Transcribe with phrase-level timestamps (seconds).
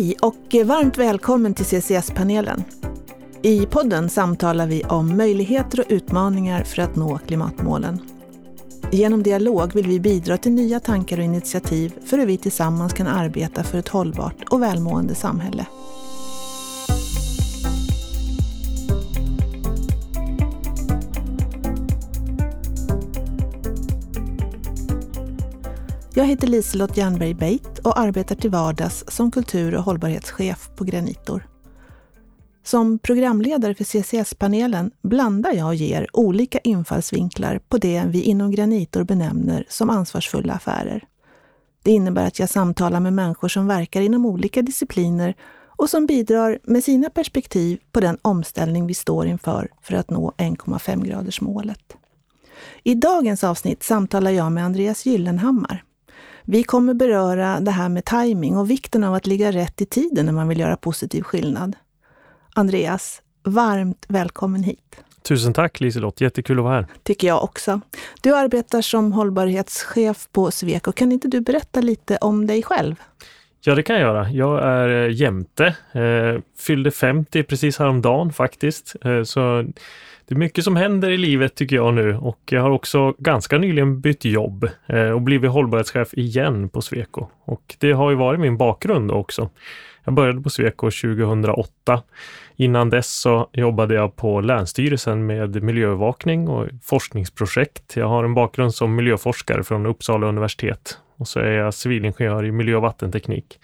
[0.00, 2.64] Hej och varmt välkommen till CCS-panelen.
[3.42, 7.98] I podden samtalar vi om möjligheter och utmaningar för att nå klimatmålen.
[8.92, 13.06] Genom dialog vill vi bidra till nya tankar och initiativ för hur vi tillsammans kan
[13.06, 15.66] arbeta för ett hållbart och välmående samhälle.
[26.20, 31.48] Jag heter Liselott Jernberg Beit och arbetar till vardags som kultur och hållbarhetschef på Granitor.
[32.64, 39.04] Som programledare för CCS-panelen blandar jag och ger olika infallsvinklar på det vi inom Granitor
[39.04, 41.04] benämner som ansvarsfulla affärer.
[41.82, 45.34] Det innebär att jag samtalar med människor som verkar inom olika discipliner
[45.66, 50.32] och som bidrar med sina perspektiv på den omställning vi står inför för att nå
[50.36, 51.96] 1,5-gradersmålet.
[52.82, 55.84] I dagens avsnitt samtalar jag med Andreas Gyllenhammar.
[56.52, 60.26] Vi kommer beröra det här med timing och vikten av att ligga rätt i tiden
[60.26, 61.76] när man vill göra positiv skillnad.
[62.54, 64.96] Andreas, varmt välkommen hit.
[65.22, 66.86] Tusen tack Liselott, jättekul att vara här.
[67.02, 67.80] Tycker jag också.
[68.22, 70.92] Du arbetar som hållbarhetschef på Sweco.
[70.92, 72.94] Kan inte du berätta lite om dig själv?
[73.62, 74.30] Ja, det kan jag göra.
[74.30, 78.96] Jag är eh, jämte, eh, fyllde 50 precis häromdagen faktiskt.
[79.04, 79.64] Eh, så
[80.26, 83.58] det är mycket som händer i livet tycker jag nu och jag har också ganska
[83.58, 87.26] nyligen bytt jobb eh, och blivit hållbarhetschef igen på Sweco.
[87.44, 89.50] Och det har ju varit min bakgrund också.
[90.04, 92.02] Jag började på Sweco 2008.
[92.56, 97.96] Innan dess så jobbade jag på Länsstyrelsen med miljöövervakning och forskningsprojekt.
[97.96, 102.52] Jag har en bakgrund som miljöforskare från Uppsala universitet och så är jag civilingenjör i
[102.52, 103.58] miljö och vattenteknik.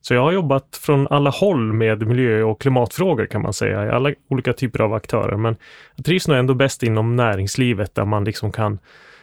[0.00, 3.88] Så jag har jobbat från alla håll med miljö och klimatfrågor kan man säga, i
[3.88, 5.36] alla olika typer av aktörer.
[5.36, 5.56] Men
[5.96, 8.78] jag trivs nog ändå bäst inom näringslivet där man liksom kan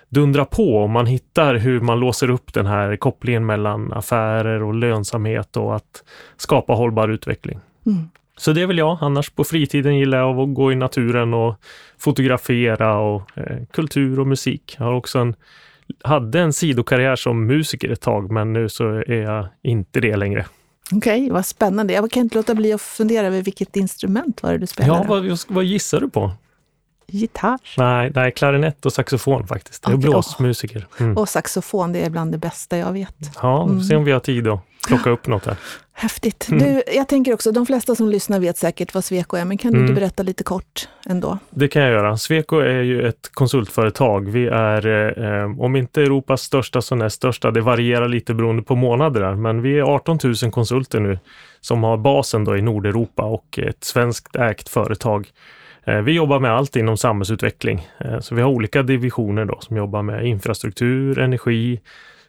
[0.09, 4.73] dundra på och man hittar hur man låser upp den här kopplingen mellan affärer och
[4.73, 6.03] lönsamhet och att
[6.38, 7.59] skapa hållbar utveckling.
[7.86, 8.09] Mm.
[8.38, 8.97] Så det är väl jag.
[9.02, 11.55] Annars på fritiden gillar jag att gå i naturen och
[11.98, 14.76] fotografera och eh, kultur och musik.
[14.80, 15.36] Jag har också en,
[16.03, 20.45] hade en sidokarriär som musiker ett tag, men nu så är jag inte det längre.
[20.91, 21.93] Okej, okay, vad spännande.
[21.93, 24.99] Jag kan inte låta bli att fundera över vilket instrument var det du spelade?
[24.99, 26.31] Ja, vad, vad gissar du på?
[27.11, 27.60] Gitarr?
[27.77, 29.83] Nej, nej, klarinett och saxofon faktiskt.
[29.86, 30.88] Jag är blåsmusiker.
[30.99, 31.17] Mm.
[31.17, 33.16] Och saxofon, det är bland det bästa jag vet.
[33.42, 35.55] Ja, vi får se om vi har tid att plocka upp något här.
[35.94, 36.48] Häftigt.
[36.52, 36.64] Mm.
[36.64, 39.71] Du, jag tänker också, de flesta som lyssnar vet säkert vad Sweco är, men kan
[39.71, 39.89] du mm.
[39.89, 41.38] inte berätta lite kort ändå?
[41.50, 42.17] Det kan jag göra.
[42.17, 44.30] Sweco är ju ett konsultföretag.
[44.30, 44.88] Vi är,
[45.42, 49.61] eh, om inte Europas största så näst största, det varierar lite beroende på månader, men
[49.61, 51.20] vi är 18 000 konsulter nu
[51.61, 55.27] som har basen då i Nordeuropa och ett svenskt ägt företag.
[55.86, 59.77] Eh, vi jobbar med allt inom samhällsutveckling, eh, så vi har olika divisioner då som
[59.77, 61.81] jobbar med infrastruktur, energi,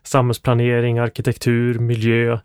[0.02, 2.38] samhällsplanering, arkitektur, miljö,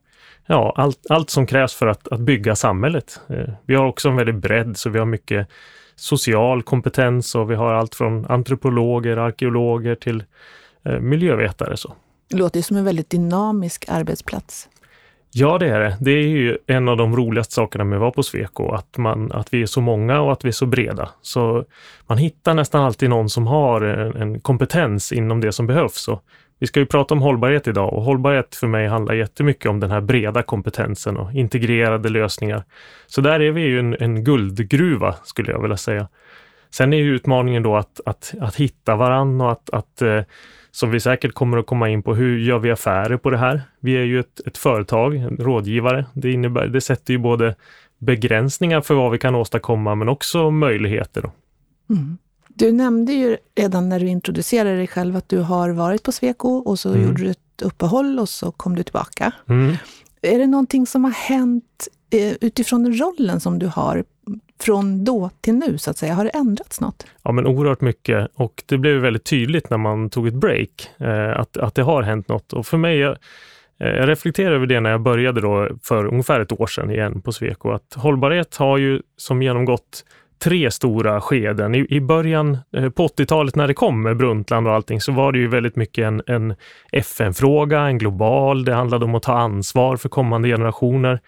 [0.45, 3.19] ja, allt, allt som krävs för att, att bygga samhället.
[3.29, 5.47] Eh, vi har också en väldig bredd, så vi har mycket
[5.95, 10.23] social kompetens och vi har allt från antropologer, arkeologer till
[10.99, 11.77] miljövetare.
[11.77, 11.93] Så.
[12.29, 14.69] Det låter som en väldigt dynamisk arbetsplats.
[15.31, 15.97] Ja, det är det.
[16.01, 19.31] Det är ju en av de roligaste sakerna med att vara på Sweco, att, man,
[19.31, 21.09] att vi är så många och att vi är så breda.
[21.21, 21.65] Så
[22.07, 26.07] man hittar nästan alltid någon som har en, en kompetens inom det som behövs.
[26.07, 26.23] Och
[26.59, 29.91] vi ska ju prata om hållbarhet idag och hållbarhet för mig handlar jättemycket om den
[29.91, 32.63] här breda kompetensen och integrerade lösningar.
[33.07, 36.07] Så där är vi ju en, en guldgruva skulle jag vilja säga.
[36.69, 40.21] Sen är ju utmaningen då att, att, att hitta varann och att, att eh,
[40.77, 43.61] som vi säkert kommer att komma in på, hur gör vi affärer på det här?
[43.79, 46.05] Vi är ju ett, ett företag, en rådgivare.
[46.13, 47.55] Det, innebär, det sätter ju både
[47.97, 51.31] begränsningar för vad vi kan åstadkomma men också möjligheter.
[51.89, 52.17] Mm.
[52.47, 56.49] Du nämnde ju redan när du introducerade dig själv att du har varit på Sweco
[56.49, 57.03] och så mm.
[57.03, 59.31] gjorde du ett uppehåll och så kom du tillbaka.
[59.49, 59.75] Mm.
[60.21, 64.03] Är det någonting som har hänt Eh, utifrån rollen som du har
[64.59, 66.13] från då till nu, så att säga?
[66.13, 67.05] Har det ändrats något?
[67.23, 71.39] Ja, men oerhört mycket och det blev väldigt tydligt när man tog ett break, eh,
[71.39, 72.53] att, att det har hänt något.
[72.53, 73.17] Och för mig, jag,
[73.79, 77.21] eh, jag reflekterar över det när jag började då för ungefär ett år sedan igen
[77.21, 80.03] på Sweco, att hållbarhet har ju som genomgått
[80.39, 81.75] tre stora skeden.
[81.75, 85.31] I, i början eh, på 80-talet när det kom med Brundtland och allting så var
[85.31, 86.55] det ju väldigt mycket en, en
[86.91, 88.65] FN-fråga, en global.
[88.65, 91.19] Det handlade om att ta ansvar för kommande generationer.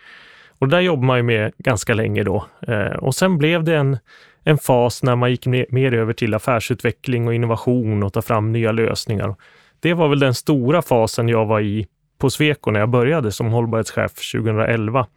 [0.59, 2.45] Och där jobbar man ju med ganska länge då.
[2.67, 3.97] Eh, och sen blev det en,
[4.43, 8.51] en fas när man gick mer, mer över till affärsutveckling och innovation och ta fram
[8.51, 9.35] nya lösningar.
[9.79, 13.47] Det var väl den stora fasen jag var i på Sweco när jag började som
[13.47, 15.07] hållbarhetschef 2011.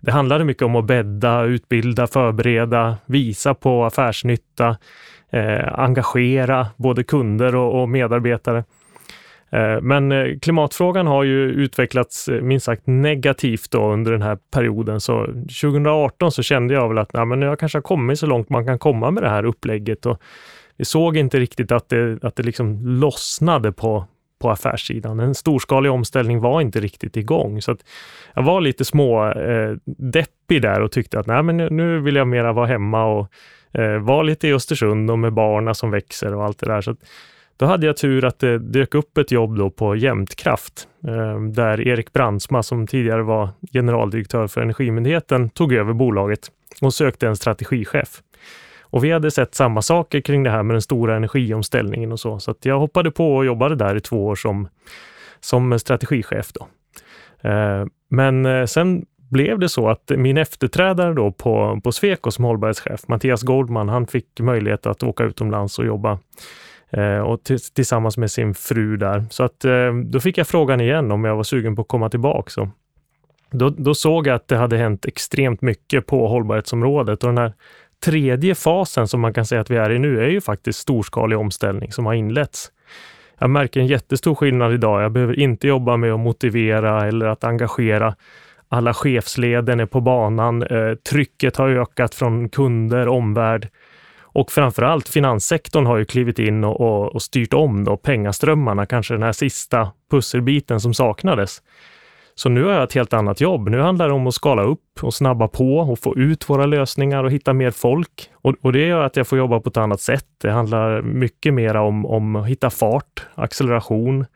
[0.00, 4.76] Det handlade mycket om att bädda, utbilda, förbereda, visa på affärsnytta,
[5.30, 8.64] eh, engagera både kunder och, och medarbetare.
[9.54, 14.38] Eh, men eh, klimatfrågan har ju utvecklats eh, minst sagt negativt då under den här
[14.50, 15.00] perioden.
[15.00, 18.48] Så 2018 så kände jag väl att nej, men jag kanske har kommit så långt
[18.48, 20.06] man kan komma med det här upplägget.
[20.06, 20.20] Och
[20.76, 24.04] vi såg inte riktigt att det, att det liksom lossnade på,
[24.40, 25.20] på affärssidan.
[25.20, 27.62] En storskalig omställning var inte riktigt igång.
[27.62, 27.78] Så att
[28.34, 32.28] jag var lite små eh, deppig där och tyckte att nej, men nu vill jag
[32.28, 33.28] mera vara hemma och
[33.80, 36.80] eh, vara lite i Östersund och med barna som växer och allt det där.
[36.80, 36.98] Så att,
[37.56, 41.88] då hade jag tur att det dök upp ett jobb då på Jämtkraft, eh, där
[41.88, 48.22] Erik Brandsma, som tidigare var generaldirektör för Energimyndigheten, tog över bolaget och sökte en strategichef.
[48.80, 52.38] Och vi hade sett samma saker kring det här med den stora energiomställningen och så.
[52.38, 54.68] Så att jag hoppade på och jobbade där i två år som,
[55.40, 56.52] som strategichef.
[56.52, 56.68] Då.
[57.48, 62.44] Eh, men eh, sen blev det så att min efterträdare då på, på Sweco som
[62.44, 66.18] hållbarhetschef, Mattias Goldman, han fick möjlighet att åka utomlands och jobba
[66.96, 67.40] Eh, och
[67.74, 69.24] tillsammans med sin fru där.
[69.30, 72.10] Så att eh, då fick jag frågan igen om jag var sugen på att komma
[72.10, 72.50] tillbaka.
[72.50, 72.70] Så
[73.50, 77.52] då, då såg jag att det hade hänt extremt mycket på hållbarhetsområdet och den här
[78.04, 81.38] tredje fasen som man kan säga att vi är i nu är ju faktiskt storskalig
[81.38, 82.70] omställning som har inletts.
[83.38, 85.02] Jag märker en jättestor skillnad idag.
[85.02, 88.14] Jag behöver inte jobba med att motivera eller att engagera.
[88.68, 90.62] Alla chefsleden är på banan.
[90.62, 93.68] Eh, trycket har ökat från kunder, omvärld.
[94.34, 99.14] Och framförallt finanssektorn har ju klivit in och, och, och styrt om då pengaströmmarna, kanske
[99.14, 101.62] den här sista pusselbiten som saknades.
[102.34, 103.68] Så nu har jag ett helt annat jobb.
[103.68, 107.24] Nu handlar det om att skala upp och snabba på och få ut våra lösningar
[107.24, 108.30] och hitta mer folk.
[108.34, 110.26] Och, och det gör att jag får jobba på ett annat sätt.
[110.42, 114.26] Det handlar mycket mer om, om att hitta fart, acceleration,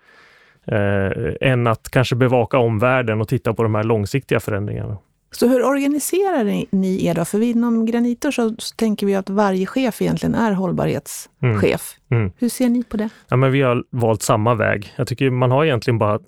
[0.66, 1.10] eh,
[1.40, 4.98] än att kanske bevaka omvärlden och titta på de här långsiktiga förändringarna.
[5.30, 7.24] Så hur organiserar ni er då?
[7.24, 11.96] För inom Granitor så, så tänker vi att varje chef egentligen är hållbarhetschef.
[12.10, 12.22] Mm.
[12.22, 12.32] Mm.
[12.38, 13.08] Hur ser ni på det?
[13.28, 14.92] Ja, men vi har valt samma väg.
[14.96, 16.18] Jag tycker man har egentligen bara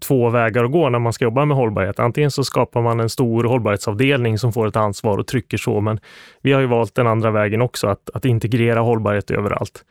[0.00, 1.98] två vägar att gå när man ska jobba med hållbarhet.
[1.98, 6.00] Antingen så skapar man en stor hållbarhetsavdelning som får ett ansvar och trycker så, men
[6.42, 9.84] vi har ju valt den andra vägen också, att, att integrera hållbarhet överallt.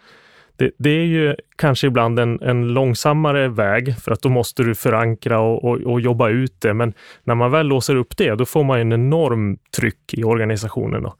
[0.57, 4.75] Det, det, är ju kanske ibland en, en, långsammare väg för att då måste du
[4.75, 6.73] förankra och, och, och, jobba ut det.
[6.73, 11.03] Men när man väl låser upp det, då får man en enorm tryck i organisationen.
[11.03, 11.13] Då.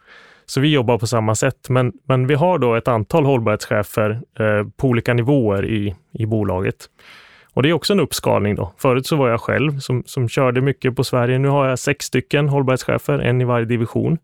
[0.45, 4.68] Så vi jobbar på samma sätt, men, men vi har då ett antal hållbarhetschefer eh,
[4.77, 6.89] på olika nivåer i, i bolaget.
[7.53, 8.74] Och det är också en uppskalning då.
[8.77, 11.39] Förut så var jag själv som, som körde mycket på Sverige.
[11.39, 14.18] Nu har jag sex stycken hållbarhetschefer, en i varje division.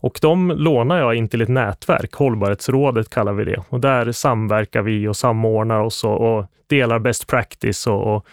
[0.00, 3.62] Och de lånar jag in till ett nätverk, Hållbarhetsrådet kallar vi det.
[3.68, 8.26] Och där samverkar vi och samordnar oss och, och delar best practice och, och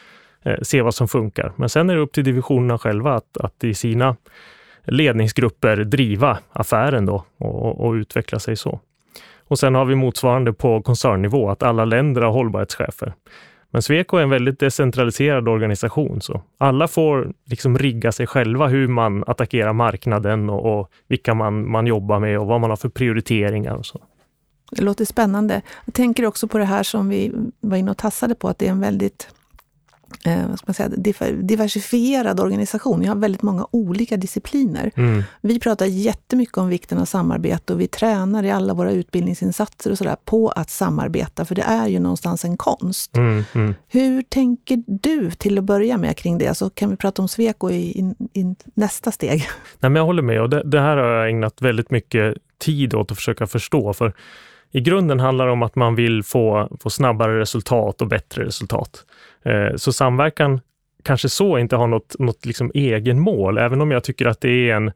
[0.43, 1.51] eh, ser vad som funkar.
[1.55, 4.15] Men sen är det upp till divisionerna själva att, att i sina
[4.83, 8.79] ledningsgrupper driva affären då och, och utveckla sig så.
[9.47, 13.13] Och sen har vi motsvarande på koncernnivå, att alla länder har hållbarhetschefer.
[13.75, 18.87] Men Sweco är en väldigt decentraliserad organisation, så alla får liksom rigga sig själva hur
[18.87, 22.89] man attackerar marknaden och, och vilka man, man jobbar med och vad man har för
[22.89, 24.01] prioriteringar och så.
[24.71, 25.61] Det låter spännande.
[25.85, 28.67] Jag tänker också på det här som vi var inne och tassade på, att det
[28.67, 29.27] är en väldigt
[30.23, 30.89] eh, vad ska man säga,
[31.41, 32.99] diversifierad organisation.
[32.99, 34.91] Vi har väldigt många olika discipliner.
[34.95, 35.23] Mm.
[35.41, 39.97] Vi pratar jättemycket om vikten av samarbete och vi tränar i alla våra utbildningsinsatser och
[39.97, 43.17] sådär på att samarbeta, för det är ju någonstans en konst.
[43.17, 43.75] Mm, mm.
[43.87, 46.55] Hur tänker du till att börja med kring det?
[46.55, 49.47] Så kan vi prata om Sweco i, i, i nästa steg.
[49.79, 52.93] Nej, men jag håller med och det, det här har jag ägnat väldigt mycket tid
[52.93, 53.93] åt att försöka förstå.
[53.93, 54.13] För
[54.75, 59.05] i grunden handlar det om att man vill få, få snabbare resultat och bättre resultat.
[59.45, 60.59] Eh, så samverkan
[61.03, 64.69] kanske så inte har något, något liksom egen mål, även om jag tycker att det
[64.69, 64.91] är en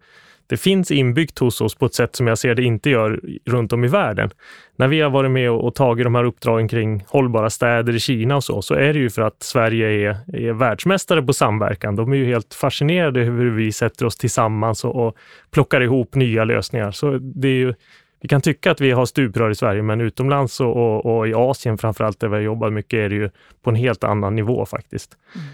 [0.47, 3.73] det finns inbyggt hos oss på ett sätt som jag ser det inte gör runt
[3.73, 4.29] om i världen.
[4.75, 7.99] När vi har varit med och, och tagit de här uppdragen kring hållbara städer i
[7.99, 11.95] Kina och så, så är det ju för att Sverige är, är världsmästare på samverkan.
[11.95, 15.15] De är ju helt fascinerade över hur vi sätter oss tillsammans och, och
[15.51, 16.91] plockar ihop nya lösningar.
[16.91, 17.73] Så det är ju
[18.21, 21.33] vi kan tycka att vi har stuprör i Sverige, men utomlands och, och, och i
[21.33, 23.29] Asien framförallt, där vi har jobbat mycket, är det ju
[23.63, 25.17] på en helt annan nivå faktiskt.
[25.35, 25.47] Mm.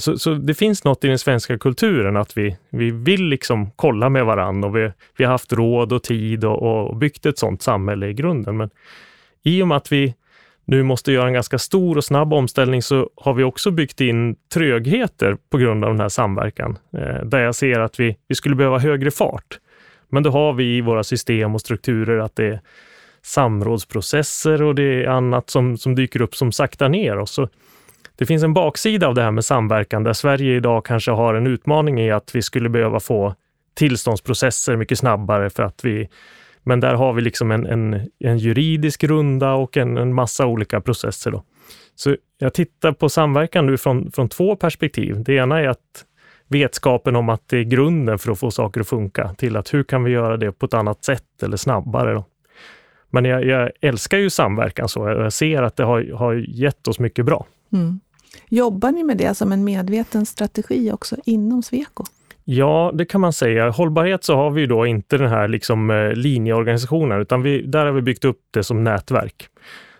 [0.00, 4.08] Så, så, det finns något i den svenska kulturen att vi, vi vill liksom kolla
[4.08, 7.62] med varandra och vi, vi har haft råd och tid och, och byggt ett sådant
[7.62, 8.56] samhälle i grunden.
[8.56, 8.70] Men
[9.42, 10.14] i och med att vi
[10.64, 14.36] nu måste göra en ganska stor och snabb omställning så har vi också byggt in
[14.54, 16.78] trögheter på grund av den här samverkan.
[16.92, 19.58] Eh, där jag ser att vi, vi skulle behöva högre fart.
[20.08, 22.60] Men då har vi i våra system och strukturer att det är
[23.22, 27.30] samrådsprocesser och det är annat som, som dyker upp som saktar ner oss.
[27.30, 27.48] Så
[28.16, 31.46] det finns en baksida av det här med samverkan där Sverige idag kanske har en
[31.46, 33.34] utmaning i att vi skulle behöva få
[33.74, 36.08] tillståndsprocesser mycket snabbare för att vi
[36.64, 40.80] men där har vi liksom en, en, en juridisk runda och en, en massa olika
[40.80, 41.30] processer.
[41.30, 41.44] Då.
[41.94, 45.22] Så jag tittar på samverkan nu från, från två perspektiv.
[45.24, 46.04] Det ena är att
[46.48, 49.82] vetskapen om att det är grunden för att få saker att funka, till att hur
[49.82, 52.12] kan vi göra det på ett annat sätt eller snabbare.
[52.12, 52.24] Då.
[53.10, 55.08] Men jag, jag älskar ju samverkan så.
[55.08, 57.46] Jag ser att det har, har gett oss mycket bra.
[57.72, 58.00] Mm.
[58.48, 62.04] Jobbar ni med det som en medveten strategi också inom Sweco?
[62.44, 63.70] Ja, det kan man säga.
[63.70, 67.92] Hållbarhet så har vi då inte den här liksom, eh, linjeorganisationen, utan vi, där har
[67.92, 69.48] vi byggt upp det som nätverk.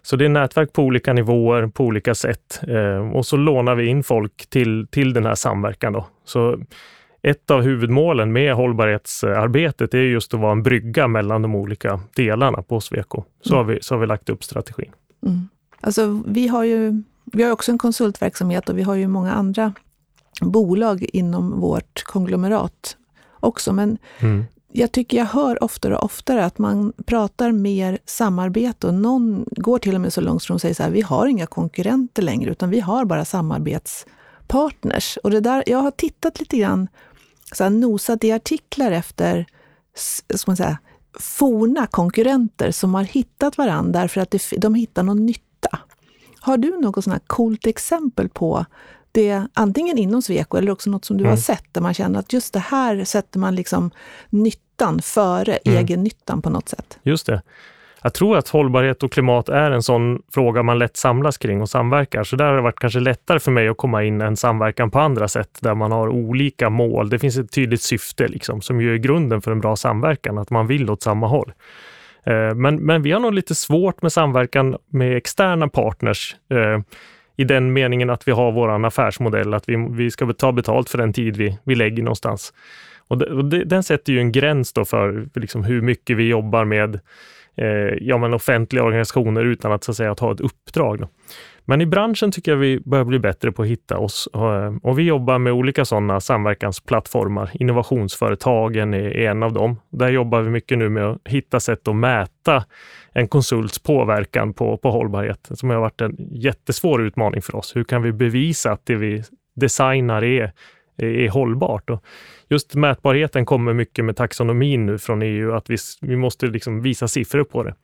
[0.04, 2.60] Så det är nätverk på olika nivåer, på olika sätt.
[2.68, 5.92] Eh, och så lånar vi in folk till, till den här samverkan.
[5.92, 6.06] Då.
[6.24, 6.58] Så
[7.22, 12.62] ett av huvudmålen med hållbarhetsarbetet är just att vara en brygga mellan de olika delarna
[12.62, 13.24] på Sweco.
[13.40, 13.66] Så, mm.
[13.66, 14.92] har, vi, så har vi lagt upp strategin.
[15.26, 15.48] Mm.
[15.80, 19.72] Alltså, vi har ju vi har också en konsultverksamhet och vi har ju många andra
[20.40, 22.96] bolag inom vårt konglomerat
[23.40, 23.72] också.
[23.72, 24.44] Men mm
[24.76, 29.78] jag tycker jag hör oftare och oftare att man pratar mer samarbete och någon går
[29.78, 32.50] till och med så långt som de säger så här, vi har inga konkurrenter längre,
[32.50, 35.16] utan vi har bara samarbetspartners.
[35.16, 36.88] Och det där, jag har tittat lite grann,
[37.52, 39.46] så här, nosat i artiklar efter
[40.34, 40.78] ska man säga,
[41.20, 45.78] forna konkurrenter som har hittat varandra därför att de hittar någon nytta.
[46.40, 48.66] Har du något sådant här coolt exempel på
[49.14, 51.30] det, antingen inom Sweco eller också något som du mm.
[51.30, 53.90] har sett, där man känner att just det här sätter man liksom
[54.30, 55.78] nyttan före mm.
[55.78, 56.98] egennyttan på något sätt?
[57.02, 57.42] Just det.
[58.02, 61.70] Jag tror att hållbarhet och klimat är en sån fråga man lätt samlas kring och
[61.70, 62.24] samverkar.
[62.24, 65.00] Så där har det varit kanske lättare för mig att komma in än samverkan på
[65.00, 67.10] andra sätt, där man har olika mål.
[67.10, 70.50] Det finns ett tydligt syfte liksom, som ju är grunden för en bra samverkan, att
[70.50, 71.52] man vill åt samma håll.
[72.26, 76.80] Eh, men, men vi har nog lite svårt med samverkan med externa partners eh,
[77.36, 80.98] i den meningen att vi har vår affärsmodell, att vi, vi ska ta betalt för
[80.98, 82.52] den tid vi, vi lägger någonstans.
[83.08, 86.28] Och, det, och det, den sätter ju en gräns då för, liksom hur mycket vi
[86.28, 87.00] jobbar med
[87.56, 91.00] eh, ja, men offentliga organisationer utan att, så att säga, ta ett uppdrag.
[91.00, 91.08] Då.
[91.66, 94.98] Men i branschen tycker jag vi börjar bli bättre på att hitta oss eh, och
[94.98, 97.50] vi jobbar med olika sådana samverkansplattformar.
[97.54, 99.80] Innovationsföretagen är en av dem.
[99.90, 102.64] Där jobbar vi mycket nu med att hitta sätt att mäta
[103.12, 107.76] en konsults påverkan på, på hållbarhet, som har varit en jättesvår utmaning för oss.
[107.76, 109.22] Hur kan vi bevisa att det vi
[109.56, 110.52] designar är,
[110.96, 111.90] är hållbart?
[111.90, 112.04] Och
[112.48, 117.08] just mätbarheten kommer mycket med taxonomin nu från EU, att vi, vi måste liksom visa
[117.08, 117.74] siffror på det.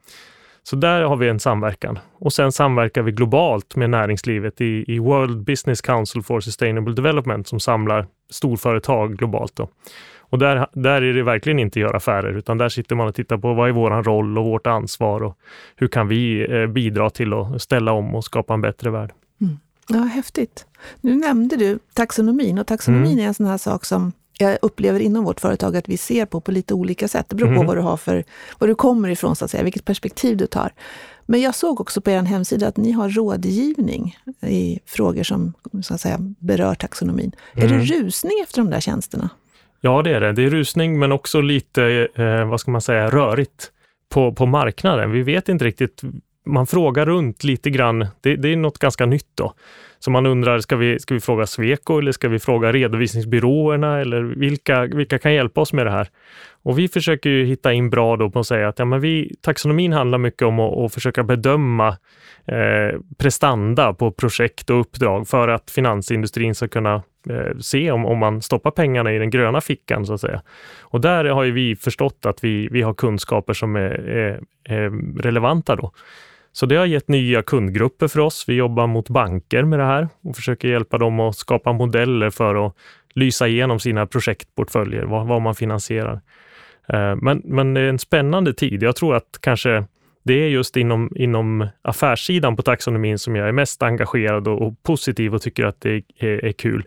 [0.63, 1.99] Så där har vi en samverkan.
[2.13, 7.47] Och sen samverkar vi globalt med näringslivet i, i World Business Council for Sustainable Development
[7.47, 9.55] som samlar storföretag globalt.
[9.55, 9.69] Då.
[10.19, 13.37] Och där, där är det verkligen inte göra affärer, utan där sitter man och tittar
[13.37, 15.37] på vad är vår roll och vårt ansvar och
[15.75, 19.11] hur kan vi eh, bidra till att ställa om och skapa en bättre värld.
[19.41, 19.59] Mm.
[19.87, 20.65] Ja, häftigt.
[21.01, 23.23] Nu nämnde du taxonomin och taxonomin mm.
[23.23, 26.41] är en sån här sak som jag upplever inom vårt företag att vi ser på
[26.41, 27.25] på lite olika sätt.
[27.29, 27.67] Det beror på mm.
[27.67, 28.23] vad du har för,
[28.59, 30.73] var du kommer ifrån, så att säga, vilket perspektiv du tar.
[31.25, 35.93] Men jag såg också på er hemsida att ni har rådgivning i frågor som så
[35.93, 37.31] att säga, berör taxonomin.
[37.53, 37.65] Mm.
[37.65, 38.05] Är det mm.
[38.05, 39.29] rusning efter de där tjänsterna?
[39.81, 40.33] Ja, det är det.
[40.33, 43.71] Det är rusning, men också lite, eh, vad ska man säga, rörigt
[44.09, 45.11] på, på marknaden.
[45.11, 46.01] Vi vet inte riktigt.
[46.45, 48.07] Man frågar runt lite grann.
[48.21, 49.53] Det, det är något ganska nytt då.
[50.03, 54.21] Så man undrar, ska vi, ska vi fråga Sweco eller ska vi fråga redovisningsbyråerna eller
[54.21, 56.07] vilka, vilka kan hjälpa oss med det här?
[56.63, 59.35] Och vi försöker ju hitta in bra då på att säga att ja, men vi,
[59.41, 61.87] taxonomin handlar mycket om att, att försöka bedöma
[62.45, 66.95] eh, prestanda på projekt och uppdrag för att finansindustrin ska kunna
[67.29, 70.41] eh, se om, om man stoppar pengarna i den gröna fickan så att säga.
[70.81, 74.89] Och där har ju vi förstått att vi, vi har kunskaper som är, är, är
[75.21, 75.91] relevanta då.
[76.53, 78.45] Så det har gett nya kundgrupper för oss.
[78.47, 82.65] Vi jobbar mot banker med det här och försöker hjälpa dem att skapa modeller för
[82.65, 82.75] att
[83.13, 86.21] lysa igenom sina projektportföljer, vad, vad man finansierar.
[86.87, 88.83] Eh, men, men det är en spännande tid.
[88.83, 89.85] Jag tror att kanske
[90.23, 94.83] det är just inom, inom affärssidan på taxonomin som jag är mest engagerad och, och
[94.83, 96.83] positiv och tycker att det är, är, är, kul.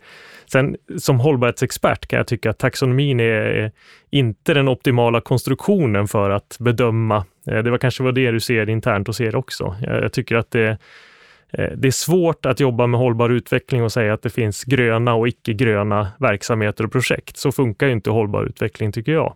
[0.52, 3.72] Sen som hållbarhetsexpert kan jag tycka att taxonomin är, är
[4.10, 7.24] inte den optimala konstruktionen för att bedöma.
[7.50, 9.76] Eh, det var kanske var det du ser internt och ser också.
[9.86, 10.78] Eh, jag, tycker att det
[11.50, 15.14] eh, det är svårt att jobba med hållbar utveckling och säga att det finns gröna
[15.14, 17.36] och icke-gröna verksamheter och projekt.
[17.36, 19.34] Så funkar inte hållbar utveckling tycker jag.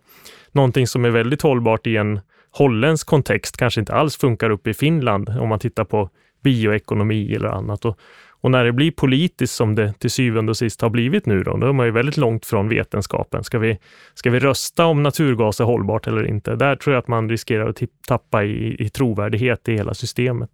[0.51, 2.19] Någonting som är väldigt hållbart i en
[2.51, 6.09] holländsk kontext kanske inte alls funkar uppe i Finland om man tittar på
[6.43, 7.85] bioekonomi eller annat.
[7.85, 7.99] Och,
[8.41, 11.57] och när det blir politiskt som det till syvende och sist har blivit nu då,
[11.57, 13.43] då är man ju väldigt långt från vetenskapen.
[13.43, 13.79] Ska vi,
[14.13, 16.55] ska vi rösta om naturgas är hållbart eller inte?
[16.55, 20.49] Där tror jag att man riskerar att tappa i, i trovärdighet i hela systemet.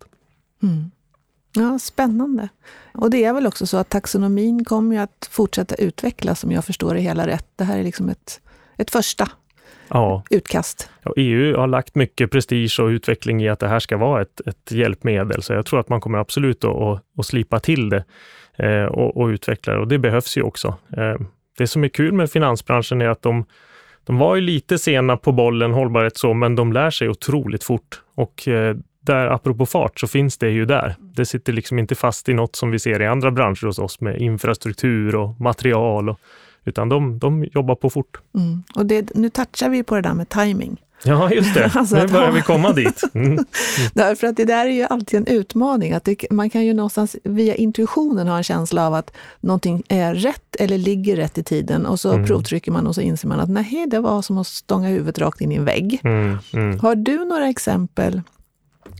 [0.64, 0.92] Mm.
[1.56, 2.50] Ja, Spännande.
[2.94, 6.94] Och det är väl också så att taxonomin kommer att fortsätta utvecklas om jag förstår
[6.94, 7.48] det hela rätt.
[7.56, 8.42] Det här är liksom ett,
[8.78, 9.30] ett första
[9.88, 10.24] ja.
[10.30, 10.90] utkast.
[11.04, 14.42] Ja, EU har lagt mycket prestige och utveckling i att det här ska vara ett,
[14.46, 18.04] ett hjälpmedel, så jag tror att man kommer absolut att, att, att slipa till det
[18.58, 20.76] eh, och, och, utveckla det och det behövs ju också.
[20.98, 21.16] Eh,
[21.58, 23.46] det som är kul med finansbranschen är att de,
[24.04, 28.02] de var ju lite sena på bollen hållbarhet så, men de lär sig otroligt fort
[28.16, 28.76] och eh,
[29.06, 30.96] där, apropå fart, så finns det ju där.
[31.00, 34.02] Det sitter liksom inte fast i något som vi ser i andra branscher hos oss
[34.02, 36.20] med infrastruktur och material, och,
[36.66, 38.18] utan de, de jobbar på fort.
[38.36, 38.64] Mm.
[38.76, 40.78] Och det, nu touchar vi på det där med timing.
[41.04, 41.66] Ja, just det.
[41.76, 42.34] alltså nu börjar ha...
[42.34, 43.02] vi komma dit.
[43.14, 43.32] Mm.
[43.32, 43.46] Mm.
[43.94, 45.94] Därför att det där är ju alltid en utmaning.
[45.94, 50.16] Att det, man kan ju någonstans via intuitionen ha en känsla av att någonting är
[50.16, 52.26] rätt eller ligger rätt i tiden och så mm.
[52.26, 55.42] provtrycker man och så inser man att nej, det var som att stånga huvudet rakt
[55.42, 56.02] in i en vägg.
[56.04, 56.38] Mm.
[56.54, 56.80] mm.
[56.80, 58.22] Har du några exempel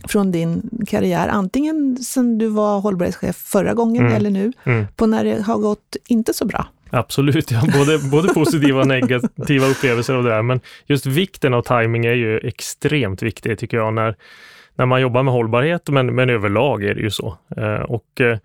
[0.04, 4.16] från din karriär, antingen sen du var hållbarhetschef förra gången mm.
[4.16, 4.52] eller nu,
[4.96, 6.66] på när det har gått inte så bra?
[6.90, 7.62] Absolut, ja.
[7.78, 10.42] både, både positiva och negativa upplevelser av det där.
[10.42, 14.16] Men just vikten av timing är ju extremt viktig tycker jag när,
[14.74, 17.38] när man jobbar med hållbarhet, men, men överlag är det ju så.
[17.56, 18.38] Eh, och eh,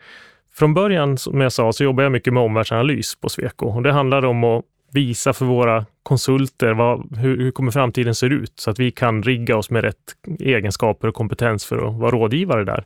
[0.53, 3.65] från början, som jag sa, så jobbar jag mycket med omvärldsanalys på Sweco.
[3.65, 8.29] Och det handlar om att visa för våra konsulter vad, hur, hur kommer framtiden ser
[8.29, 9.95] ut så att vi kan rigga oss med rätt
[10.39, 12.85] egenskaper och kompetens för att vara rådgivare där.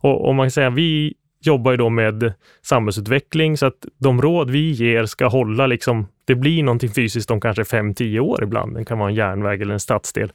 [0.00, 4.50] Och om man kan säga, vi jobbar ju då med samhällsutveckling så att de råd
[4.50, 8.76] vi ger ska hålla liksom, det blir någonting fysiskt om kanske 5-10 år ibland.
[8.76, 10.32] Det kan vara en järnväg eller en stadsdel.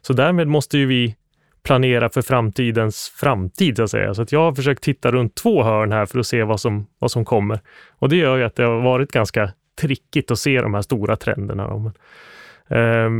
[0.00, 1.16] Så därmed måste ju vi
[1.62, 4.14] planera för framtidens framtid, så att säga.
[4.14, 6.86] Så att jag har försökt titta runt två hörn här för att se vad som,
[6.98, 7.60] vad som kommer.
[7.98, 11.16] Och det gör ju att det har varit ganska trickigt att se de här stora
[11.16, 11.92] trenderna.
[12.70, 13.10] Eh,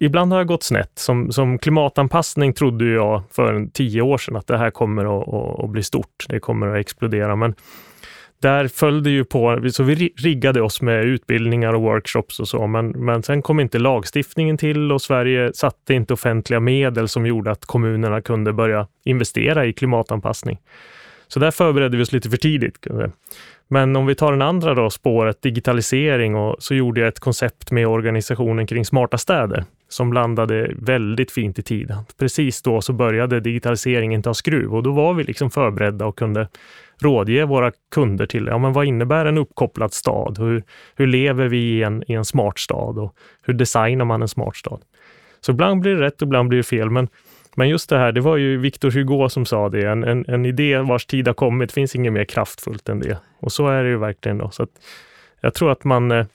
[0.00, 0.92] ibland har jag gått snett.
[0.94, 5.64] Som, som klimatanpassning trodde jag för tio år sedan att det här kommer att, att,
[5.64, 6.26] att bli stort.
[6.28, 7.36] Det kommer att explodera.
[7.36, 7.54] Men
[8.42, 12.88] där följde ju på, så vi riggade oss med utbildningar och workshops och så, men,
[12.88, 17.64] men sen kom inte lagstiftningen till och Sverige satte inte offentliga medel som gjorde att
[17.64, 20.58] kommunerna kunde börja investera i klimatanpassning.
[21.32, 22.86] Så där förberedde vi oss lite för tidigt.
[23.68, 27.70] Men om vi tar den andra då, spåret digitalisering, och så gjorde jag ett koncept
[27.70, 31.98] med organisationen kring smarta städer som landade väldigt fint i tiden.
[32.18, 36.48] Precis då så började digitaliseringen ta skruv och då var vi liksom förberedda och kunde
[37.02, 40.38] rådge våra kunder till ja, men vad innebär en uppkopplad stad?
[40.38, 40.62] Hur,
[40.96, 44.56] hur lever vi i en, i en smart stad och hur designar man en smart
[44.56, 44.80] stad?
[45.40, 47.08] Så ibland blir det rätt och ibland blir det fel, men
[47.56, 50.46] men just det här, det var ju Victor Hugo som sa det, en, en, en
[50.46, 53.18] idé vars tid har kommit, finns inget mer kraftfullt än det.
[53.38, 54.38] Och så är det ju verkligen.
[54.38, 54.50] Då.
[54.50, 54.66] Så
[55.40, 56.26] jag tror att man, eh,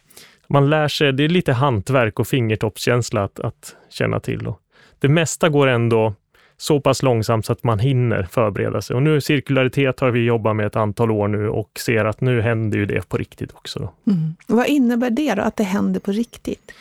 [0.47, 4.43] man lär sig, det är lite hantverk och fingertoppskänsla att, att känna till.
[4.43, 4.59] Då.
[4.99, 6.13] Det mesta går ändå
[6.57, 8.95] så pass långsamt så att man hinner förbereda sig.
[8.95, 12.41] Och nu cirkularitet har vi jobbat med ett antal år nu och ser att nu
[12.41, 13.79] händer ju det på riktigt också.
[13.79, 14.11] Då.
[14.11, 14.35] Mm.
[14.47, 16.71] Vad innebär det då, att det händer på riktigt?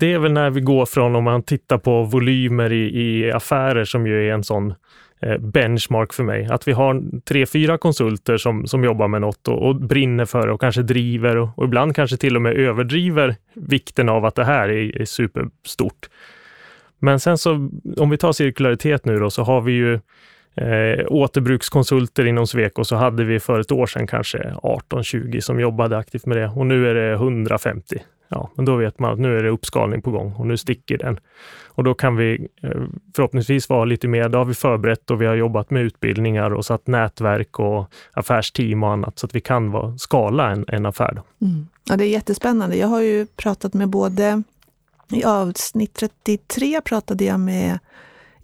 [0.00, 3.84] Det är väl när vi går från, om man tittar på volymer i, i affärer
[3.84, 4.74] som ju är en sån
[5.22, 6.46] eh, benchmark för mig.
[6.50, 10.46] Att vi har tre, fyra konsulter som, som jobbar med något och, och brinner för
[10.46, 14.34] det och kanske driver och, och, ibland kanske till och med överdriver vikten av att
[14.34, 16.10] det här är, är superstort.
[16.98, 19.94] Men sen så, om vi tar cirkularitet nu då, så har vi ju
[20.54, 25.98] eh, återbrukskonsulter inom Sweco så hade vi för ett år sedan kanske 18-20 som jobbade
[25.98, 29.38] aktivt med det och nu är det 150 ja, men då vet man att nu
[29.38, 31.20] är det uppskalning på gång och nu sticker den.
[31.66, 32.70] Och då kan vi eh,
[33.16, 36.64] förhoppningsvis vara lite mer, då har vi förberett och vi har jobbat med utbildningar och
[36.64, 41.22] satt nätverk och affärsteam och annat så att vi kan vara, skala en, en affär.
[41.40, 41.68] Mm.
[41.88, 42.76] Ja, det är jättespännande.
[42.76, 44.42] Jag har ju pratat med både,
[45.10, 47.78] i avsnitt 33 pratade jag med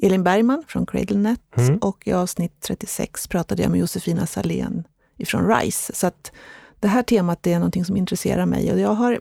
[0.03, 1.79] Elin Bergman från CradleNet mm.
[1.79, 4.85] och i avsnitt 36 pratade jag med Josefina Salén
[5.16, 5.92] ifrån RISE.
[5.94, 6.33] Så att
[6.81, 9.20] det här temat är någonting som intresserar mig och jag har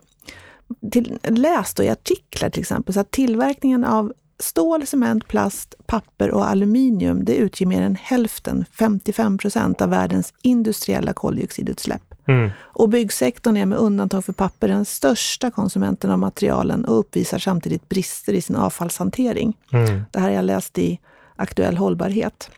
[0.92, 6.50] till, läst i artiklar till exempel, så att tillverkningen av stål, cement, plast, papper och
[6.50, 12.02] aluminium, det utgör mer än hälften, 55 procent av världens industriella koldioxidutsläpp.
[12.28, 12.50] Mm.
[12.60, 17.90] Och byggsektorn är med undantag för papper den största konsumenten av materialen och uppvisar samtidigt
[17.90, 19.58] brister i sin avfallshantering.
[19.72, 20.02] Mm.
[20.12, 21.00] Det här har jag läst i
[21.36, 22.50] Aktuell hållbarhet.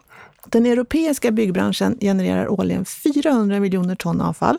[0.45, 4.57] Den europeiska byggbranschen genererar årligen 400 miljoner ton avfall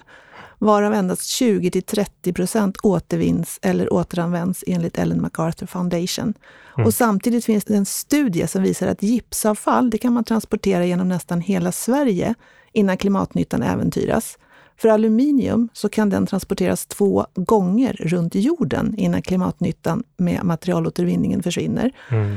[0.58, 6.34] varav endast 20 till 30 procent återvinns eller återanvänds enligt Ellen MacArthur Foundation.
[6.76, 6.86] Mm.
[6.86, 11.08] Och samtidigt finns det en studie som visar att gipsavfall det kan man transportera genom
[11.08, 12.34] nästan hela Sverige
[12.72, 14.38] innan klimatnyttan äventyras.
[14.76, 21.92] För aluminium så kan den transporteras två gånger runt jorden innan klimatnyttan med materialåtervinningen försvinner.
[22.10, 22.36] Mm.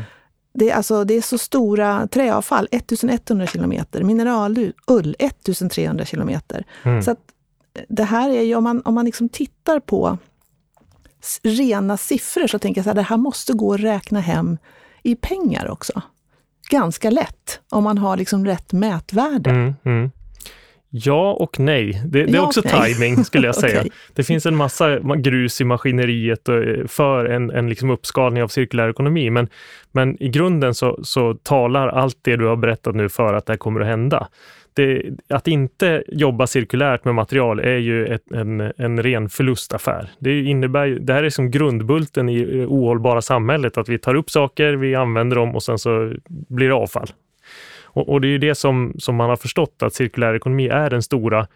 [0.54, 6.66] Det är, alltså, det är så stora träavfall, 1100 kilometer, mineralull 1300 kilometer.
[6.84, 7.02] Mm.
[7.02, 7.20] Så att
[7.90, 10.18] det här är ju, om man, om man liksom tittar på
[11.44, 14.58] rena siffror så tänker jag att det här måste gå att räkna hem
[15.04, 16.02] i pengar också.
[16.70, 19.50] Ganska lätt, om man har liksom rätt mätvärde.
[19.50, 20.12] Mm, mm.
[20.94, 22.02] Ja och nej.
[22.06, 23.80] Det, det är också timing skulle jag säga.
[23.80, 23.92] okay.
[24.14, 26.56] Det finns en massa grus i maskineriet eh,
[26.88, 29.30] för en, en liksom uppskalning av cirkulär ekonomi.
[29.30, 29.50] Men,
[29.92, 33.54] men i grunden så, så talar allt det du har berättat nu för att det
[33.54, 34.28] här kommer att hända.
[34.74, 40.10] Det, att inte jobba cirkulärt med material är ju ett, en, en ren förlustaffär.
[40.20, 44.30] Det, innebär, det här är som grundbulten i det ohållbara samhället, att vi tar upp
[44.30, 47.08] saker, vi använder dem och sen så blir det avfall.
[47.94, 50.90] Och, och det är ju det som, som man har förstått, att cirkulär ekonomi är
[50.90, 51.48] den stora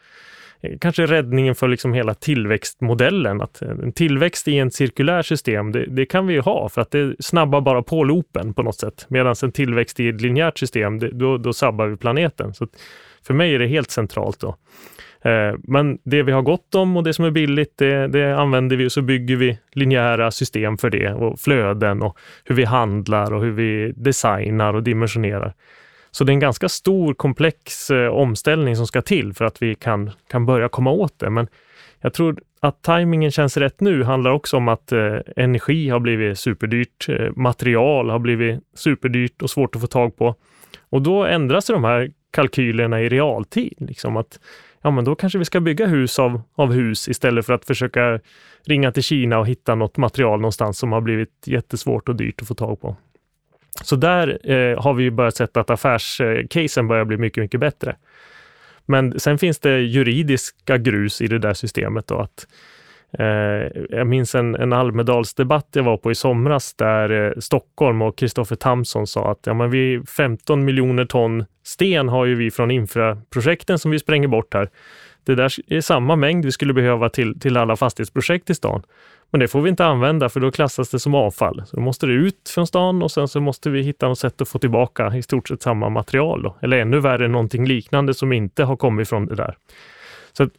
[0.62, 3.42] eh, kanske räddningen för liksom hela tillväxtmodellen.
[3.42, 6.92] Att en tillväxt i ett cirkulärt system, det, det, kan vi ju ha för att
[6.92, 9.06] det snabbar bara på loopen på något sätt.
[9.10, 12.54] Medan en tillväxt i ett linjärt system, det, då, då sabbar vi planeten.
[12.54, 12.68] Så
[13.28, 14.40] för mig är det helt centralt.
[14.40, 14.56] då.
[15.30, 18.76] Eh, men det vi har gott om och det som är billigt, det, det, använder
[18.76, 23.34] vi och så bygger vi linjära system för det och flöden och hur vi handlar
[23.34, 25.54] och hur vi designar och dimensionerar.
[26.12, 29.76] Så det är en ganska stor komplex eh, omställning som ska till för att vi
[29.76, 31.30] kan, kan börja komma åt det.
[31.30, 31.48] Men
[32.02, 36.40] jag tror att tajmingen känns rätt nu handlar också om att eh, energi har blivit
[36.40, 37.10] superdyrt.
[37.10, 40.36] Eh, material har blivit superdyrt och svårt att få tag på.
[40.90, 43.74] Och då ändras de här kalkylerna i realtid.
[43.78, 44.40] Liksom att,
[44.82, 48.20] ja, men då kanske vi ska bygga hus av, av hus istället för att försöka
[48.66, 52.48] ringa till Kina och hitta något material någonstans som har blivit jättesvårt och dyrt att
[52.48, 52.96] få tag på.
[53.84, 57.96] Så där eh, har vi börjat se att affärscasen börjar bli mycket, mycket bättre.
[58.86, 62.08] Men sen finns det juridiska grus i det där systemet.
[62.08, 62.48] Då, att,
[63.20, 68.18] Eh, jag minns en, en Almedalsdebatt jag var på i somras där eh, Stockholm och
[68.18, 72.72] Kristoffer Tamsson sa att ja, men vi 15 miljoner ton sten har ju vi från
[72.72, 74.70] infraprojekten som vi spränger bort här.
[75.24, 78.84] Det där är samma mängd vi skulle behöva till, till alla fastighetsprojekt i stan.
[79.32, 81.64] Men det får vi inte använda för då klassas det som avfall.
[81.66, 84.42] Så då måste det ut från stan och sen så måste vi hitta något sätt
[84.42, 86.44] att få tillbaka i stort sett samma material.
[86.44, 86.56] Då.
[86.62, 89.56] Eller ännu värre, någonting liknande som inte har kommit från det där.
[90.38, 90.50] Så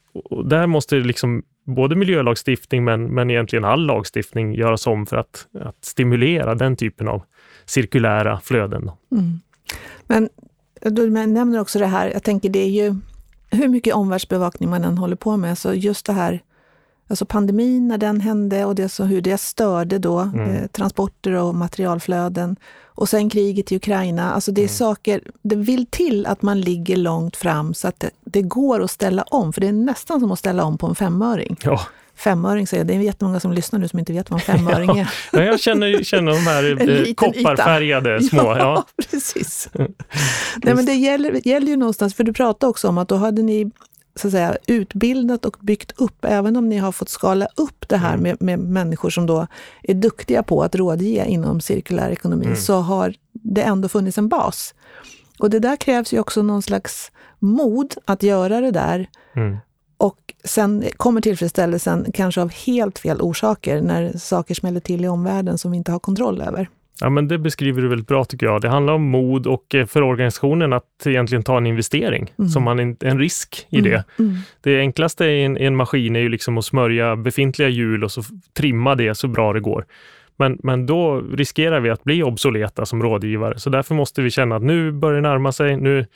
[0.45, 5.85] där måste liksom både miljölagstiftning men, men egentligen all lagstiftning göras om för att, att
[5.85, 7.23] stimulera den typen av
[7.65, 8.91] cirkulära flöden.
[9.13, 9.41] Mm.
[10.07, 10.29] Men
[10.81, 12.95] du nämner också det här, jag tänker det är ju
[13.51, 16.43] hur mycket omvärldsbevakning man än håller på med, så just det här
[17.09, 20.51] Alltså pandemin när den hände och det så hur det störde då mm.
[20.51, 22.57] eh, transporter och materialflöden.
[22.85, 24.33] Och sen kriget i Ukraina.
[24.33, 24.75] Alltså det är mm.
[24.75, 28.91] saker, det vill till att man ligger långt fram så att det, det, går att
[28.91, 29.53] ställa om.
[29.53, 31.57] För det är nästan som att ställa om på en femöring.
[31.63, 31.81] Ja.
[32.17, 32.87] Femöring säger jag.
[32.87, 35.11] Det är jättemånga som lyssnar nu som inte vet vad en femöring är.
[35.33, 38.43] Ja, jag känner, känner de här eh, kopparfärgade små.
[38.43, 38.85] Ja, ja.
[39.11, 39.69] precis.
[40.57, 43.43] Nej, men det gäller, gäller ju någonstans, för du pratade också om att då hade
[43.43, 43.71] ni
[44.17, 47.97] så att säga, utbildat och byggt upp, även om ni har fått skala upp det
[47.97, 48.23] här mm.
[48.23, 49.47] med, med människor som då
[49.83, 52.57] är duktiga på att rådge inom cirkulär ekonomi, mm.
[52.57, 54.75] så har det ändå funnits en bas.
[55.39, 59.09] Och det där krävs ju också någon slags mod att göra det där.
[59.37, 59.57] Mm.
[59.99, 65.59] Och sen kommer tillfredsställelsen kanske av helt fel orsaker, när saker smäller till i omvärlden
[65.59, 66.69] som vi inte har kontroll över.
[67.01, 68.61] Ja, men det beskriver du väldigt bra tycker jag.
[68.61, 72.49] Det handlar om mod och eh, för organisationen att egentligen ta en investering, mm.
[72.49, 73.91] som man en, en risk i mm.
[73.91, 74.05] det.
[74.19, 74.37] Mm.
[74.61, 78.23] Det enklaste i en, en, maskin är ju liksom att smörja befintliga hjul och så
[78.57, 79.85] trimma det så bra det går.
[80.37, 84.57] Men, men då riskerar vi att bli obsoleta som rådgivare, så därför måste vi känna
[84.57, 85.77] att nu börjar det närma sig.
[85.77, 86.07] Nu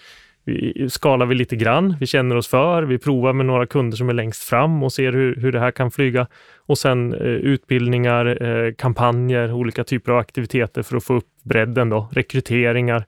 [0.45, 4.09] vi skalar vi lite grann, vi känner oss för, vi provar med några kunder som
[4.09, 6.27] är längst fram och ser hur, hur det här kan flyga.
[6.67, 11.89] Och sen eh, utbildningar, eh, kampanjer, olika typer av aktiviteter för att få upp bredden
[11.89, 13.05] då, rekryteringar,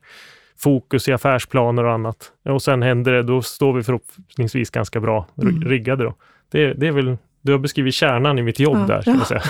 [0.59, 2.31] fokus i affärsplaner och annat.
[2.45, 5.61] Och sen händer det, då står vi förhoppningsvis ganska bra mm.
[5.61, 6.03] riggade.
[6.03, 6.15] Då.
[6.51, 9.25] Det, det är väl du har beskrivit kärnan i mitt jobb ja, där, ska ja.
[9.25, 9.41] säga.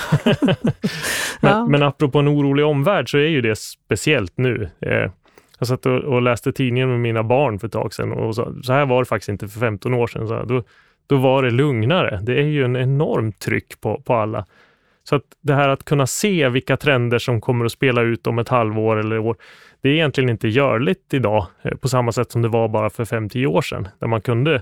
[1.41, 1.67] men, ja.
[1.67, 4.69] men apropå en orolig omvärld så är ju det speciellt nu.
[4.81, 5.11] Eh,
[5.59, 8.55] jag satt och, och, läste tidningen med mina barn för ett tag sedan och så,
[8.63, 10.27] så här var det faktiskt inte för 15 år sedan.
[10.27, 10.63] Så då,
[11.07, 12.19] då var det lugnare.
[12.23, 14.45] Det är ju en enormt tryck på, på alla.
[15.03, 18.39] Så att det här att kunna se vilka trender som kommer att spela ut om
[18.39, 19.35] ett halvår eller år,
[19.81, 23.05] det är egentligen inte görligt idag eh, på samma sätt som det var bara för
[23.05, 24.55] 5-10 år sedan, där man kunde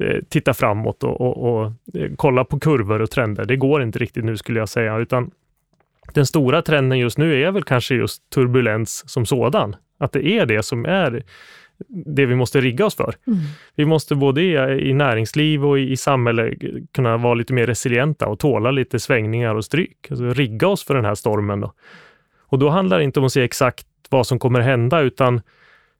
[0.00, 3.44] eh, titta framåt och, och, och, eh, kolla på kurvor och trender.
[3.44, 5.30] Det går inte riktigt nu skulle jag säga, utan
[6.14, 9.76] den stora trenden just nu är väl kanske just turbulens som sådan.
[9.98, 11.22] Att det är det som är
[11.88, 13.14] det vi måste rigga oss för.
[13.26, 13.38] Mm.
[13.74, 16.54] Vi måste både i, näringsliv och i, i samhälle
[16.92, 20.06] kunna vara lite mer resilienta och tåla lite svängningar och stryk.
[20.10, 21.60] Alltså rigga oss för den här stormen.
[21.60, 21.72] Då.
[22.46, 25.40] Och då handlar det inte om att se exakt vad som kommer hända, utan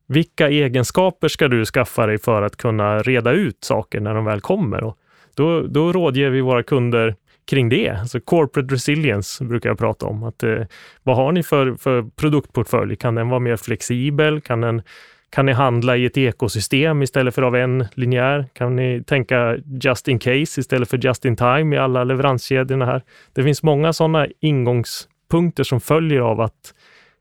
[0.07, 4.41] vilka egenskaper ska du skaffa dig för att kunna reda ut saker när de väl
[4.41, 4.85] kommer?
[4.85, 4.99] Och
[5.35, 7.15] då, då rådger vi våra kunder
[7.49, 7.91] kring det.
[7.91, 10.23] Alltså corporate resilience brukar jag prata om.
[10.23, 10.63] Att, eh,
[11.03, 12.97] vad har ni för, för produktportfölj?
[12.97, 14.41] Kan den vara mer flexibel?
[14.41, 14.83] Kan, den,
[15.31, 18.47] kan ni handla i ett ekosystem istället för av en linjär?
[18.53, 23.03] Kan ni tänka just in case istället för just in time i alla leveranskedjorna här?
[23.33, 26.75] Det finns många sådana ingångspunkter som följer av att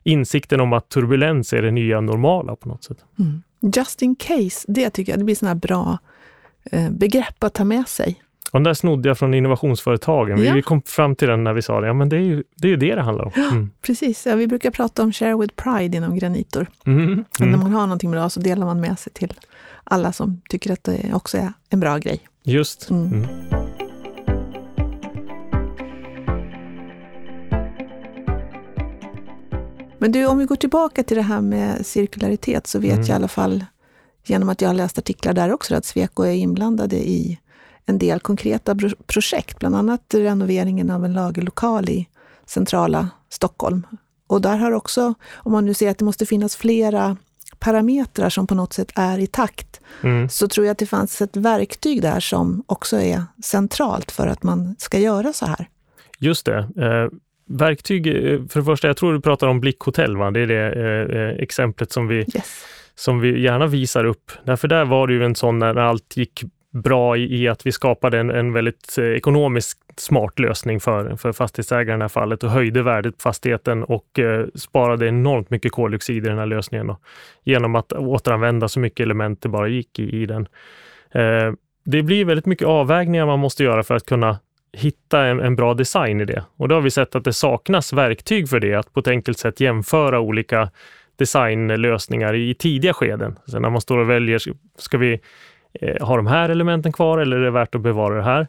[0.03, 2.97] insikten om att turbulens är det nya normala på något sätt.
[3.19, 3.41] Mm.
[3.75, 5.97] Just in case, det tycker jag det blir sådana bra
[6.71, 8.21] eh, begrepp att ta med sig.
[8.51, 10.43] Och den där snodde jag från innovationsföretagen.
[10.43, 10.53] Ja.
[10.53, 11.87] Vi kom fram till den när vi sa det.
[11.87, 13.31] Ja, men det är ju det, är ju det, det handlar om.
[13.35, 13.69] Mm.
[13.81, 14.25] precis.
[14.25, 16.67] Ja, vi brukar prata om share with pride inom Granitor.
[16.85, 17.03] Mm.
[17.03, 17.25] Mm.
[17.39, 19.33] När man har någonting bra så delar man med sig till
[19.83, 22.19] alla som tycker att det också är en bra grej.
[22.43, 22.89] Just.
[22.89, 23.13] Mm.
[23.13, 23.27] mm.
[29.99, 33.01] Men du, om vi går tillbaka till det här med cirkularitet så vet mm.
[33.01, 33.65] jag i alla fall
[34.25, 37.39] genom att jag har läst artiklar där också att Sweco är inblandade i
[37.87, 38.75] en del konkreta
[39.07, 42.07] projekt, bland annat renoveringen av en lagerlokal i
[42.45, 43.87] centrala Stockholm.
[44.27, 47.17] Och där har också, om man nu ser att det måste finnas flera
[47.59, 50.29] parametrar som på något sätt är i takt, mm.
[50.29, 54.43] så tror jag att det fanns ett verktyg där som också är centralt för att
[54.43, 55.67] man ska göra så här.
[56.19, 56.57] Just det.
[56.57, 60.31] Eh, verktyg, eh, för det första, jag tror du pratar om Blickhotell, va?
[60.31, 62.65] det är det eh, eh, exemplet som vi, yes.
[62.95, 64.31] som vi gärna visar upp.
[64.43, 66.43] Därför där var det ju en sån när allt gick
[66.83, 71.31] bra i, i att vi skapade en, en väldigt eh, ekonomiskt smart lösning för, för
[71.31, 75.71] fastighetsägaren i det här fallet och höjde värdet på fastigheten och eh, sparade enormt mycket
[75.71, 77.01] koldioxid i den här lösningen och,
[77.43, 80.47] genom att återanvända så mycket element det bara gick i, i den.
[81.11, 81.53] Eh,
[81.85, 84.39] det blir väldigt mycket avvägningar man måste göra för att kunna
[84.73, 86.43] hitta en, en, bra design i det.
[86.57, 89.37] Och då har vi sett att det saknas verktyg för det, att på ett enkelt
[89.37, 90.71] sätt jämföra olika
[91.15, 93.39] designlösningar i, i tidiga skeden.
[93.51, 94.41] Sen när man står och väljer,
[94.77, 95.19] ska vi
[95.81, 98.47] Eh, har de här elementen kvar eller är det värt att bevara det här?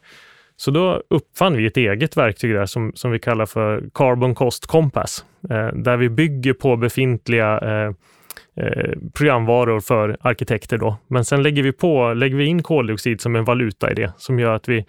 [0.56, 4.66] Så då uppfann vi ett eget verktyg där som, som vi kallar för Carbon Cost
[4.66, 7.92] Compass, eh, där vi bygger på befintliga eh,
[8.56, 10.78] eh programvaror för arkitekter.
[10.78, 10.96] Då.
[11.06, 14.38] Men sen lägger vi, på, lägger vi in koldioxid som en valuta i det, som
[14.38, 14.86] gör att vi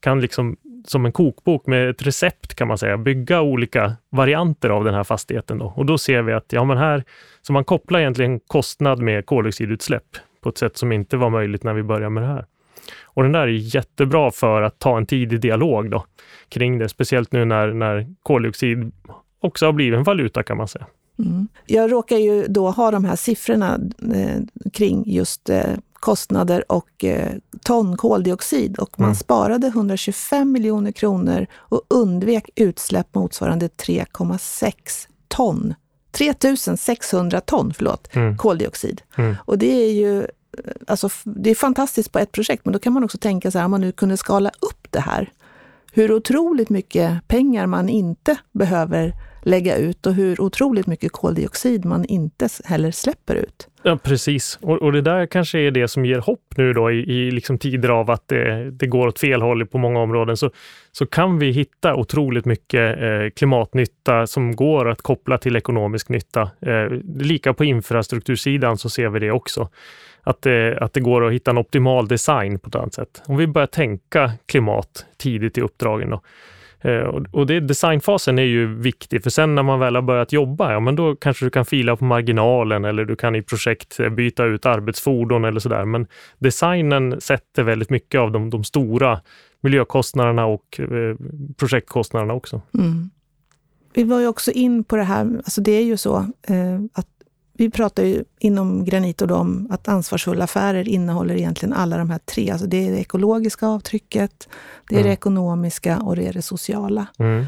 [0.00, 4.84] kan liksom som en kokbok med ett recept kan man säga, bygga olika varianter av
[4.84, 5.58] den här fastigheten.
[5.58, 5.72] Då.
[5.76, 7.04] Och då ser vi att ja, men här,
[7.42, 10.04] så man kopplar egentligen kostnad med koldioxidutsläpp
[10.44, 12.46] på ett sätt som inte var möjligt när vi började med det här.
[13.04, 16.04] Och den där är jättebra för att ta en tidig dialog då,
[16.48, 18.92] kring det, speciellt nu när, när koldioxid
[19.40, 20.86] också har blivit en valuta kan man säga.
[21.18, 21.48] Mm.
[21.66, 23.80] Jag råkar ju då ha de här siffrorna
[24.14, 29.14] eh, kring just eh, kostnader och eh, ton koldioxid och man mm.
[29.14, 34.72] sparade 125 miljoner kronor och undvek utsläpp motsvarande 3,6
[35.28, 35.74] ton
[36.14, 38.36] 3600 ton förlåt, mm.
[38.36, 39.02] koldioxid.
[39.16, 39.36] Mm.
[39.44, 40.26] Och det är ju
[40.86, 43.64] alltså, det är fantastiskt på ett projekt, men då kan man också tänka så här,
[43.64, 45.32] om man nu kunde skala upp det här,
[45.92, 49.12] hur otroligt mycket pengar man inte behöver
[49.44, 53.68] lägga ut och hur otroligt mycket koldioxid man inte heller släpper ut.
[53.82, 54.58] Ja, precis.
[54.62, 57.58] Och, och det där kanske är det som ger hopp nu då i, i liksom
[57.58, 60.36] tider av att det, det, går åt fel håll på många områden.
[60.36, 60.50] Så,
[60.92, 66.50] så kan vi hitta otroligt mycket eh, klimatnytta som går att koppla till ekonomisk nytta.
[66.60, 69.68] Eh, lika på infrastruktursidan så ser vi det också.
[70.22, 73.22] Att det, att det går att hitta en optimal design på ett annat sätt.
[73.26, 76.20] Om vi börjar tänka klimat tidigt i uppdragen då,
[76.84, 80.72] Eh, och det, designfasen är ju viktig, för sen när man väl har börjat jobba,
[80.72, 84.08] ja men då kanske du kan fila på marginalen eller du kan i projekt eh,
[84.08, 85.84] byta ut arbetsfordon eller sådär.
[85.84, 86.06] Men
[86.38, 89.20] designen sätter väldigt mycket av de, de stora
[89.60, 91.16] miljökostnaderna och eh,
[91.56, 92.60] projektkostnaderna också.
[92.78, 93.10] Mm.
[93.94, 97.08] Vi var ju också in på det här, alltså det är ju så eh, att
[97.56, 102.50] vi pratar ju inom Granito om att ansvarsfulla affärer innehåller egentligen alla de här tre.
[102.50, 104.48] Alltså det är det ekologiska avtrycket,
[104.88, 105.08] det är mm.
[105.08, 107.06] det ekonomiska och det är det sociala.
[107.18, 107.44] Mm.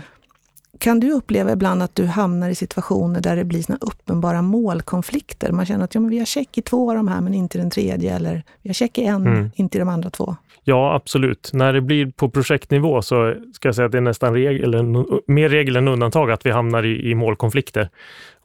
[0.78, 5.52] Kan du uppleva ibland att du hamnar i situationer där det blir såna uppenbara målkonflikter?
[5.52, 7.58] Man känner att ja, men vi har check i två av de här, men inte
[7.58, 8.16] den tredje.
[8.16, 9.50] Eller vi har check i en, mm.
[9.54, 10.36] inte i de andra två.
[10.64, 11.50] Ja, absolut.
[11.52, 15.06] När det blir på projektnivå så ska jag säga att det är nästan regel, eller
[15.32, 17.90] mer regel än undantag att vi hamnar i, i målkonflikter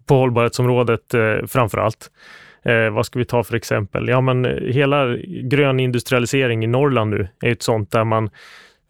[0.05, 2.11] på hållbarhetsområdet eh, framför allt.
[2.65, 4.07] Eh, vad ska vi ta för exempel?
[4.07, 8.29] Ja, men eh, hela grön industrialisering i Norrland nu är ett sånt där man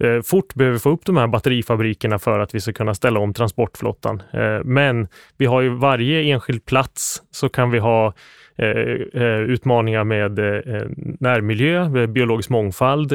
[0.04, 3.34] eh, fort behöver få upp de här batterifabrikerna för att vi ska kunna ställa om
[3.34, 4.22] transportflottan.
[4.34, 8.14] Eh, men vi har ju varje enskild plats så kan vi ha
[8.56, 8.68] eh,
[9.14, 10.40] eh, utmaningar med
[11.20, 13.14] närmiljö, biologisk mångfald,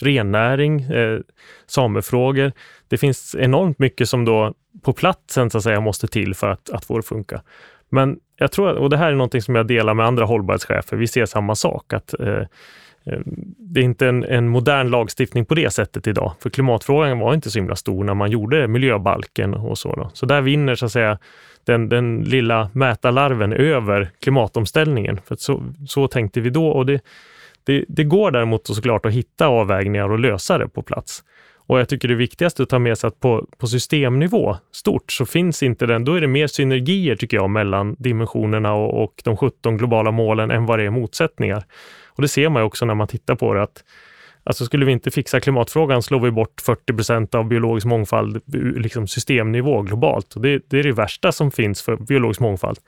[0.00, 0.86] rennäring,
[1.66, 2.52] samefrågor.
[2.88, 6.70] Det finns enormt mycket som då på platsen så att säga måste till för att,
[6.70, 7.42] att få det att funka.
[7.88, 11.06] Men jag tror, och det här är någonting som jag delar med andra hållbarhetschefer, vi
[11.06, 12.38] ser samma sak, att eh,
[13.06, 13.20] eh,
[13.58, 17.50] det är inte en, en, modern lagstiftning på det sättet idag, för klimatfrågan var inte
[17.50, 19.94] så himla stor när man gjorde miljöbalken och så.
[19.94, 20.10] Då.
[20.14, 21.18] Så där vinner så att säga
[21.64, 25.20] den, den lilla mätarlarven över klimatomställningen.
[25.24, 27.00] För så, så tänkte vi då och det,
[27.64, 31.22] det, det går däremot såklart att hitta avvägningar och lösa det på plats.
[31.66, 35.26] Och jag tycker det viktigaste att ta med sig att på, på systemnivå stort så
[35.26, 39.36] finns inte den, då är det mer synergier tycker jag mellan dimensionerna och, och de
[39.36, 41.64] 17 globala målen än vad det är motsättningar.
[42.08, 43.84] Och det ser man också när man tittar på det att
[44.44, 48.40] Alltså skulle vi inte fixa klimatfrågan slår vi bort 40 procent av biologisk mångfald
[48.76, 50.34] liksom systemnivå globalt.
[50.34, 52.78] Och det, det, är det värsta som finns för biologisk mångfald.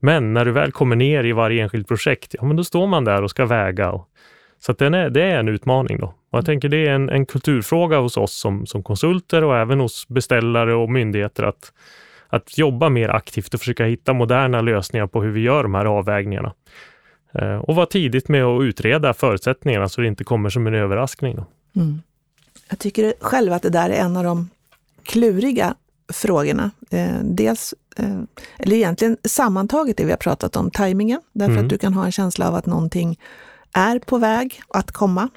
[0.00, 3.04] Men när du väl kommer ner i varje enskilt projekt, ja men då står man
[3.04, 3.90] där och ska väga.
[3.90, 4.08] Och,
[4.66, 6.06] så den är, det är en utmaning då.
[6.06, 9.80] Och jag tänker det är en, en kulturfråga hos oss som, som konsulter och även
[9.80, 11.72] hos beställare och myndigheter att,
[12.28, 15.84] att jobba mer aktivt och försöka hitta moderna lösningar på hur vi gör de här
[15.84, 16.52] avvägningarna.
[17.34, 21.38] Eh, och vara tidigt med att utreda förutsättningarna så det inte kommer som en överraskning.
[21.76, 22.02] Mm.
[22.68, 24.50] Jag tycker själv att det där är en av de
[25.02, 25.74] kluriga
[26.12, 26.70] frågorna.
[26.90, 28.20] Eh, dels, eh,
[28.58, 31.64] eller egentligen sammantaget det vi har pratat om, tajmingen, därför mm.
[31.64, 33.18] att du kan ha en känsla av att någonting
[33.72, 35.28] är på väg att komma.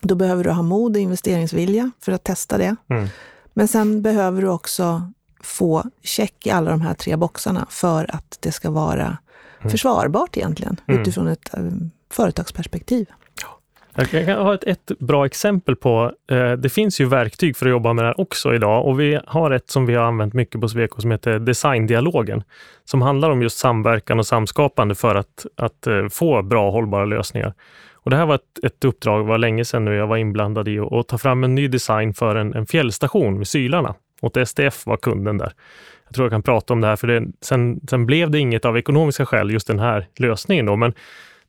[0.00, 2.76] Då behöver du ha mod och investeringsvilja för att testa det.
[2.90, 3.08] Mm.
[3.54, 8.38] Men sen behöver du också få check i alla de här tre boxarna för att
[8.40, 9.18] det ska vara
[9.60, 9.70] mm.
[9.70, 11.00] försvarbart egentligen, mm.
[11.00, 13.06] utifrån ett um, företagsperspektiv.
[13.96, 17.70] Jag kan ha ett, ett bra exempel på, eh, det finns ju verktyg för att
[17.70, 20.60] jobba med det här också idag och vi har ett som vi har använt mycket
[20.60, 22.42] på Sweco som heter Designdialogen,
[22.84, 27.54] som handlar om just samverkan och samskapande för att, att eh, få bra hållbara lösningar.
[27.94, 30.78] Och det här var ett, ett uppdrag, var länge sedan nu jag var inblandad i
[30.78, 33.94] att ta fram en ny design för en, en fjällstation med Sylarna.
[34.20, 35.52] Åt STF var kunden där.
[36.06, 38.64] Jag tror jag kan prata om det här, för det, sen, sen blev det inget
[38.64, 40.66] av ekonomiska skäl, just den här lösningen.
[40.66, 40.76] Då.
[40.76, 40.94] Men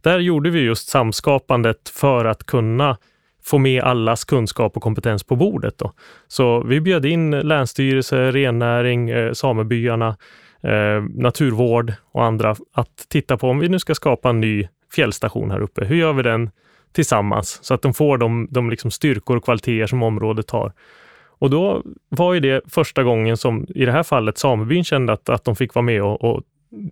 [0.03, 2.97] där gjorde vi just samskapandet för att kunna
[3.43, 5.77] få med allas kunskap och kompetens på bordet.
[5.77, 5.91] Då.
[6.27, 10.17] Så vi bjöd in länsstyrelse, rennäring, eh, samebyarna,
[10.63, 15.51] eh, naturvård och andra att titta på om vi nu ska skapa en ny fjällstation
[15.51, 15.85] här uppe.
[15.85, 16.51] Hur gör vi den
[16.93, 20.73] tillsammans så att de får de, de liksom styrkor och kvaliteter som området har?
[21.39, 25.29] Och då var ju det första gången som i det här fallet samebyn kände att,
[25.29, 26.41] att de fick vara med och, och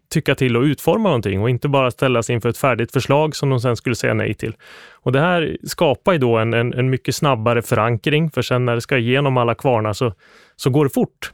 [0.10, 3.60] tycka till och utforma någonting och inte bara ställas inför ett färdigt förslag som de
[3.60, 4.56] sen skulle säga nej till.
[4.94, 8.76] Och det här skapar ju då en, en, en mycket snabbare förankring, för sen när
[8.76, 10.14] det ska igenom alla kvarnar så,
[10.56, 11.32] så går det fort.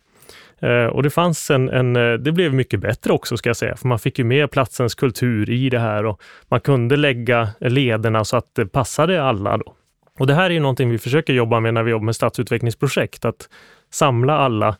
[0.59, 3.75] Eh, och det fanns en, en, eh, det blev mycket bättre också ska jag säga,
[3.75, 8.25] för man fick ju med platsens kultur i det här och man kunde lägga lederna
[8.25, 9.57] så att det passade alla.
[9.57, 9.75] Då.
[10.19, 13.25] Och det här är ju någonting vi försöker jobba med när vi jobbar med stadsutvecklingsprojekt,
[13.25, 13.49] att
[13.91, 14.75] samla alla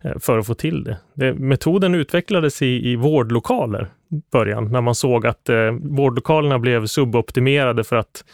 [0.00, 0.96] Eh, för att få till det.
[1.14, 6.86] det metoden utvecklades i, i vårdlokaler i början, när man såg att eh, vårdlokalerna blev
[6.86, 8.24] suboptimerade för att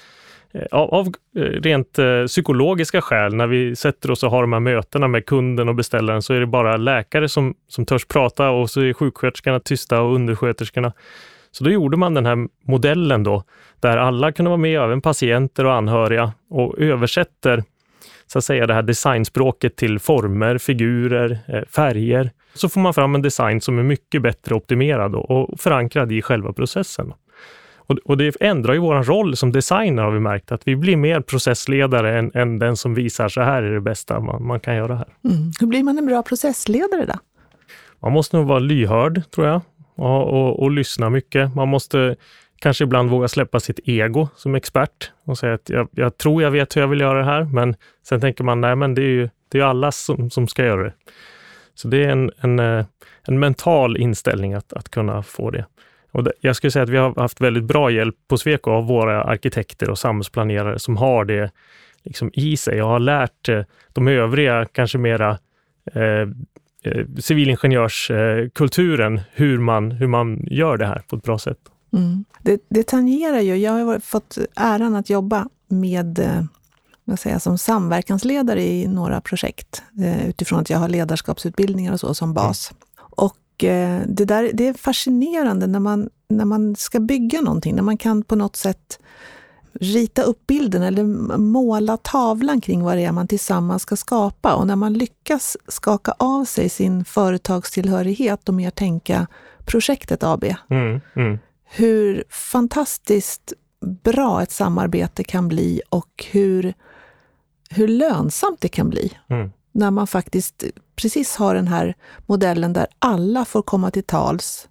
[0.53, 4.53] Eh, av, av eh, rent eh, psykologiska skäl, när vi sätter oss och har de
[4.53, 8.51] här mötena med kunden och beställaren, så är det bara läkare som, som törs prata
[8.51, 10.93] och så är sjuksköterskorna tysta och undersköterskorna.
[11.51, 13.45] Så då gjorde man den här modellen då,
[13.81, 17.65] där alla kunde vara med, även patienter och anhöriga, och översätter
[18.33, 22.31] så att säga det här designspråket till former, figurer, färger.
[22.55, 26.53] Så får man fram en design som är mycket bättre optimerad och förankrad i själva
[26.53, 27.13] processen.
[27.77, 30.97] Och, och det ändrar ju vår roll som designer har vi märkt, att vi blir
[30.97, 34.77] mer processledare än, än den som visar så här är det bästa man, man kan
[34.77, 35.09] göra här.
[35.25, 35.53] Mm.
[35.61, 37.15] Hur blir man en bra processledare då?
[38.03, 39.61] Man måste nog vara lyhörd, tror jag,
[39.95, 41.55] och, och, och lyssna mycket.
[41.55, 42.17] Man måste
[42.61, 46.51] kanske ibland våga släppa sitt ego som expert och säga att jag, jag, tror jag
[46.51, 49.09] vet hur jag vill göra det här, men sen tänker man, nej men det är
[49.09, 50.93] ju det är alla som, som ska göra det.
[51.75, 52.85] Så det är en, en, eh,
[53.27, 55.67] en mental inställning att, att kunna få det.
[56.13, 58.87] Och det, jag skulle säga att vi har haft väldigt bra hjälp på Sweco av
[58.87, 61.51] våra arkitekter och samhällsplanerare som har det
[62.05, 62.83] liksom i sig.
[62.83, 65.39] och har lärt eh, de övriga, kanske mera
[65.95, 66.29] eh,
[66.85, 71.59] eh, civilingenjörskulturen, hur man, hur man gör det här på ett bra sätt.
[71.93, 72.25] Mm.
[72.43, 78.63] Det, det tangerar ju, jag har fått äran att jobba med eh, säger, som samverkansledare
[78.63, 82.71] i några projekt eh, utifrån att jag har ledarskapsutbildningar och så som bas.
[82.71, 82.81] Mm.
[83.11, 87.83] Och Eh, det, där, det är fascinerande när man, när man ska bygga någonting, när
[87.83, 88.99] man kan på något sätt
[89.73, 91.05] rita upp bilden eller
[91.39, 94.55] måla tavlan kring vad det är man tillsammans ska skapa.
[94.55, 99.27] Och när man lyckas skaka av sig sin företagstillhörighet och mer tänka
[99.65, 100.45] projektet AB.
[100.71, 101.39] Mm, mm.
[101.71, 103.53] Hur fantastiskt
[104.03, 106.75] bra ett samarbete kan bli och hur,
[107.71, 109.13] hur lönsamt det kan bli.
[109.29, 110.65] Mm när man faktiskt
[110.97, 111.95] precis har den här
[112.27, 114.69] modellen där alla får komma till tals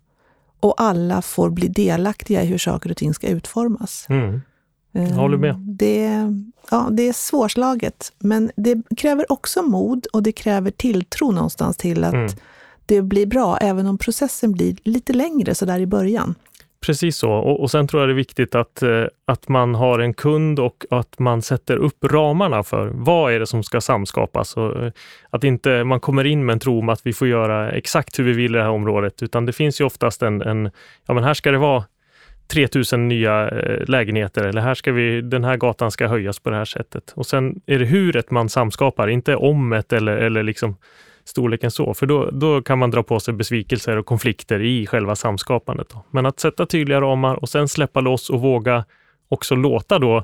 [0.59, 4.05] och alla får bli delaktiga i hur saker och ting ska utformas.
[4.09, 4.41] Mm.
[4.91, 5.55] Jag håller med.
[5.55, 6.33] Det,
[6.71, 12.03] ja, det är svårslaget, men det kräver också mod och det kräver tilltro någonstans till
[12.03, 12.31] att mm.
[12.85, 16.35] det blir bra, även om processen blir lite längre så där i början.
[16.86, 17.32] Precis så.
[17.32, 20.59] Och, och sen tror jag det är viktigt att, eh, att man har en kund
[20.59, 24.57] och att man sätter upp ramarna för vad är det som ska samskapas.
[24.57, 24.91] Och eh,
[25.30, 28.23] att inte man kommer in med en tro om att vi får göra exakt hur
[28.23, 30.71] vi vill i det här området, utan det finns ju oftast en, en
[31.07, 31.84] ja men här ska det vara
[32.47, 36.55] 3000 nya eh, lägenheter eller här ska vi, den här gatan ska höjas på det
[36.55, 37.13] här sättet.
[37.15, 40.75] Och sen är det huret man samskapar, inte omet eller, eller liksom
[41.30, 45.15] storleken så, för då, då kan man dra på sig besvikelser och konflikter i själva
[45.15, 45.89] samskapandet.
[45.89, 46.03] Då.
[46.11, 48.86] Men att sätta tydliga ramar och sen släppa loss och våga
[49.30, 50.23] också låta då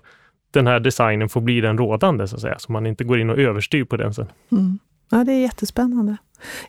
[0.52, 3.30] den här designen få bli den rådande, så att säga, så man inte går in
[3.30, 4.28] och överstyr på den sen.
[4.52, 4.80] Mm.
[5.12, 6.18] Ja, det är jättespännande.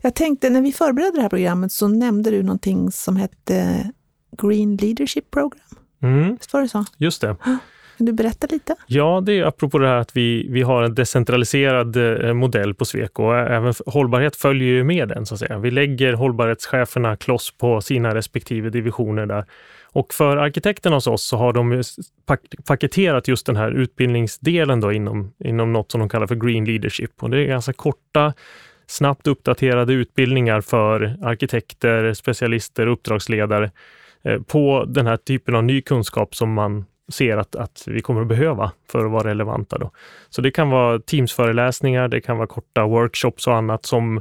[0.02, 3.90] Jag tänkte, när vi förberedde det här programmet så nämnde du någonting som hette
[4.42, 5.60] Green Leadership Program.
[6.02, 6.36] Mm.
[6.36, 6.84] Visst var det så?
[6.96, 7.36] Just det.
[7.96, 8.76] Kan du berätta lite?
[8.86, 12.84] Ja, det är apropå det här att vi, vi har en decentraliserad eh, modell på
[12.84, 15.26] Sweco och även hållbarhet följer ju med den.
[15.26, 15.58] så att säga.
[15.58, 19.44] Vi lägger hållbarhetscheferna kloss på sina respektive divisioner där.
[19.96, 21.82] Och för arkitekterna hos oss så har de
[22.64, 27.22] paketerat just den här utbildningsdelen då inom, inom något som de kallar för Green Leadership.
[27.22, 28.32] Och det är ganska korta,
[28.86, 33.70] snabbt uppdaterade utbildningar för arkitekter, specialister, uppdragsledare
[34.24, 38.20] eh, på den här typen av ny kunskap som man ser att, att vi kommer
[38.20, 39.78] att behöva för att vara relevanta.
[39.78, 39.90] Då.
[40.30, 44.20] Så det kan vara Teams-föreläsningar, det kan vara korta workshops och annat som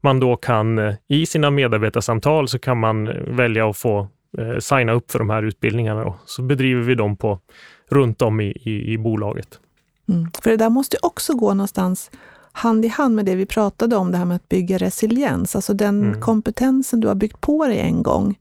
[0.00, 4.08] man då kan eh, i sina medarbetarsamtal så kan man välja att få
[4.38, 6.04] eh, signa upp för de här utbildningarna.
[6.04, 6.16] Då.
[6.24, 7.38] Så bedriver vi dem på,
[7.88, 9.58] runt om i, i, i bolaget.
[10.08, 10.30] Mm.
[10.42, 12.10] För det där måste också gå någonstans
[12.52, 15.56] hand i hand med det vi pratade om, det här med att bygga resiliens.
[15.56, 16.20] Alltså den mm.
[16.20, 18.38] kompetensen du har byggt på dig en gång,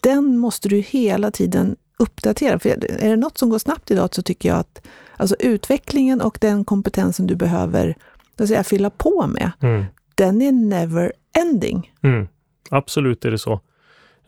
[0.00, 2.58] den måste du hela tiden uppdatera.
[2.58, 4.86] För är det något som går snabbt idag så tycker jag att
[5.16, 7.96] alltså utvecklingen och den kompetensen du behöver
[8.38, 9.84] säga, fylla på med, mm.
[10.14, 11.92] den är never ending.
[12.02, 12.28] Mm.
[12.70, 13.60] Absolut är det så.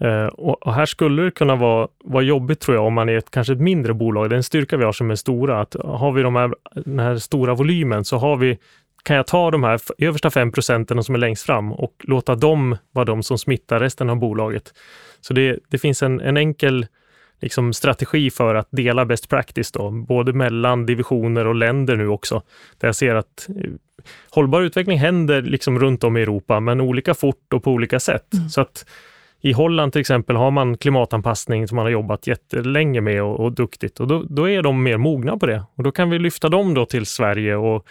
[0.03, 3.16] Uh, och, och, här skulle det kunna vara, vara jobbigt tror jag om man är
[3.16, 4.31] ett, kanske ett mindre bolag.
[4.31, 5.61] Det är en styrka vi har som är stora.
[5.61, 8.59] Att har vi de här, den här stora volymen så har vi
[9.03, 12.77] kan jag ta de här översta 5 procenten som är längst fram och låta dem
[12.93, 14.75] vara de som smittar resten av bolaget.
[15.20, 16.87] Så det, det finns en, en enkel
[17.45, 22.42] liksom strategi för att dela best practice, då, både mellan divisioner och länder nu också.
[22.78, 23.70] Där jag ser att eh,
[24.30, 28.34] hållbar utveckling händer liksom runt om i Europa, men olika fort och på olika sätt.
[28.34, 28.49] Mm.
[28.49, 28.86] Så att
[29.40, 33.53] i Holland till exempel har man klimatanpassning som man har jobbat jättelänge med och, och
[33.53, 35.62] duktigt och då, då, är de mer mogna på det.
[35.74, 37.86] Och då kan vi lyfta dem då till Sverige och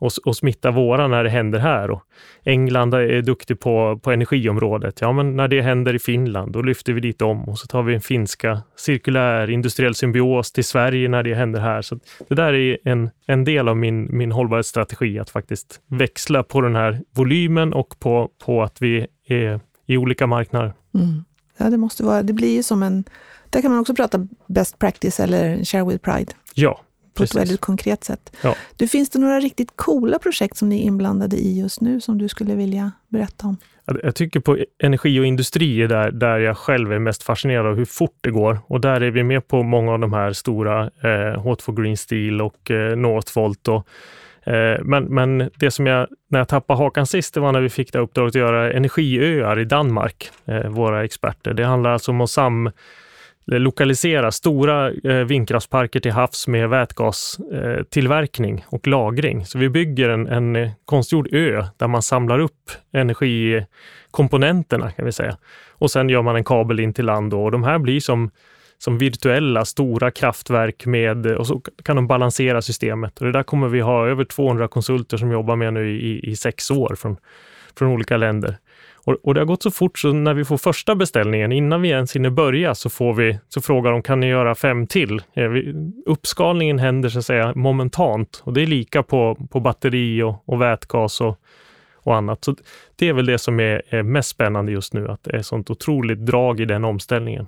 [0.00, 1.90] och, och smitta våra när det händer här.
[1.90, 2.02] Och
[2.44, 5.00] England är duktig på, på energiområdet.
[5.00, 7.82] Ja, men när det händer i Finland, då lyfter vi dit dem och så tar
[7.82, 11.82] vi en finska cirkulär industriell symbios till Sverige när det händer här.
[11.82, 11.98] Så
[12.28, 16.76] Det där är en, en del av min, min hållbarhetsstrategi, att faktiskt växla på den
[16.76, 20.72] här volymen och på, på att vi är i olika marknader.
[20.94, 21.24] Mm.
[21.58, 23.04] Ja, det måste vara, det blir ju som en,
[23.50, 26.32] där kan man också prata best practice eller share with pride.
[26.54, 26.80] Ja,
[27.14, 27.36] på Precis.
[27.36, 28.36] ett väldigt konkret sätt.
[28.42, 28.54] Ja.
[28.76, 32.18] Du, finns det några riktigt coola projekt som ni är inblandade i just nu som
[32.18, 33.56] du skulle vilja berätta om?
[34.02, 37.76] Jag tycker på energi och industri är där, där jag själv är mest fascinerad av
[37.76, 38.58] hur fort det går.
[38.66, 42.42] Och där är vi med på många av de här stora, eh, H2 Green Steel
[42.42, 43.68] och eh, Northvolt.
[43.68, 43.86] Och,
[44.52, 47.68] eh, men, men det som jag, när jag tappade hakan sist, det var när vi
[47.68, 51.54] fick det uppdraget att göra energiöar i Danmark, eh, våra experter.
[51.54, 52.70] Det handlar alltså om att sam
[53.52, 59.46] Eh, lokalisera stora eh, vindkraftsparker till havs med vätgastillverkning eh, och lagring.
[59.46, 65.36] Så vi bygger en, en konstgjord ö där man samlar upp energikomponenterna kan vi säga.
[65.70, 68.30] Och sen gör man en kabel in till land och de här blir som
[68.82, 73.18] som virtuella stora kraftverk med, och så kan de balansera systemet.
[73.18, 76.36] Och det där kommer vi ha över 200 konsulter som jobbar med nu i, i
[76.36, 77.16] sex år från,
[77.78, 78.58] från olika länder.
[79.10, 81.88] Och, och, det har gått så fort så när vi får första beställningen, innan vi
[81.88, 85.22] ens hinner börja, så, får vi, så frågar de kan ni göra fem till?
[85.34, 85.50] Eh,
[86.06, 90.60] uppskalningen händer så att säga momentant och det är lika på, på batteri och, och
[90.60, 91.38] vätgas och,
[91.94, 92.44] och annat.
[92.44, 92.56] Så
[92.96, 95.70] Det är väl det som är, är mest spännande just nu, att det är sånt
[95.70, 97.46] otroligt drag i den omställningen.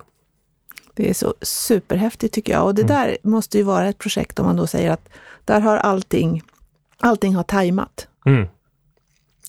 [0.95, 2.65] Det är så superhäftigt tycker jag.
[2.65, 2.95] Och det mm.
[2.95, 5.09] där måste ju vara ett projekt om man då säger att
[5.45, 6.41] där har allting,
[6.99, 8.07] allting har tajmat.
[8.25, 8.47] Mm.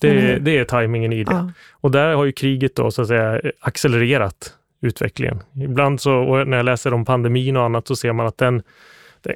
[0.01, 1.31] Det, det är tajmingen i det.
[1.31, 1.51] Ja.
[1.71, 5.43] Och där har ju kriget då så att säga accelererat utvecklingen.
[5.63, 8.63] Ibland så, när jag läser om pandemin och annat, så ser man att den,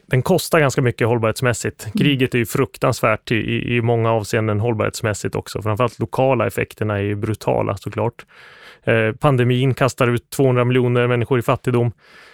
[0.06, 1.86] den kostar ganska mycket hållbarhetsmässigt.
[1.86, 1.94] Mm.
[1.94, 5.62] Kriget är ju fruktansvärt i, i många avseenden hållbarhetsmässigt också.
[5.62, 8.26] Framförallt lokala effekterna är ju brutala såklart.
[8.84, 11.92] Eh, pandemin kastar ut 200 miljoner människor i fattigdom.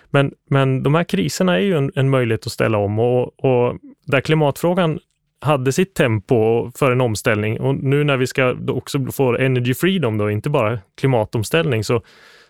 [0.09, 3.77] Men, men de här kriserna är ju en, en möjlighet att ställa om och, och
[4.05, 4.99] där klimatfrågan
[5.45, 10.17] hade sitt tempo för en omställning och nu när vi ska också få energy freedom,
[10.17, 12.01] då, inte bara klimatomställning, så,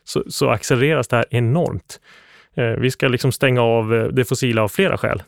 [0.03, 1.99] så, så accelereras det här enormt.
[2.55, 5.23] Eh, vi ska liksom stänga av eh, det fossila av flera skäl.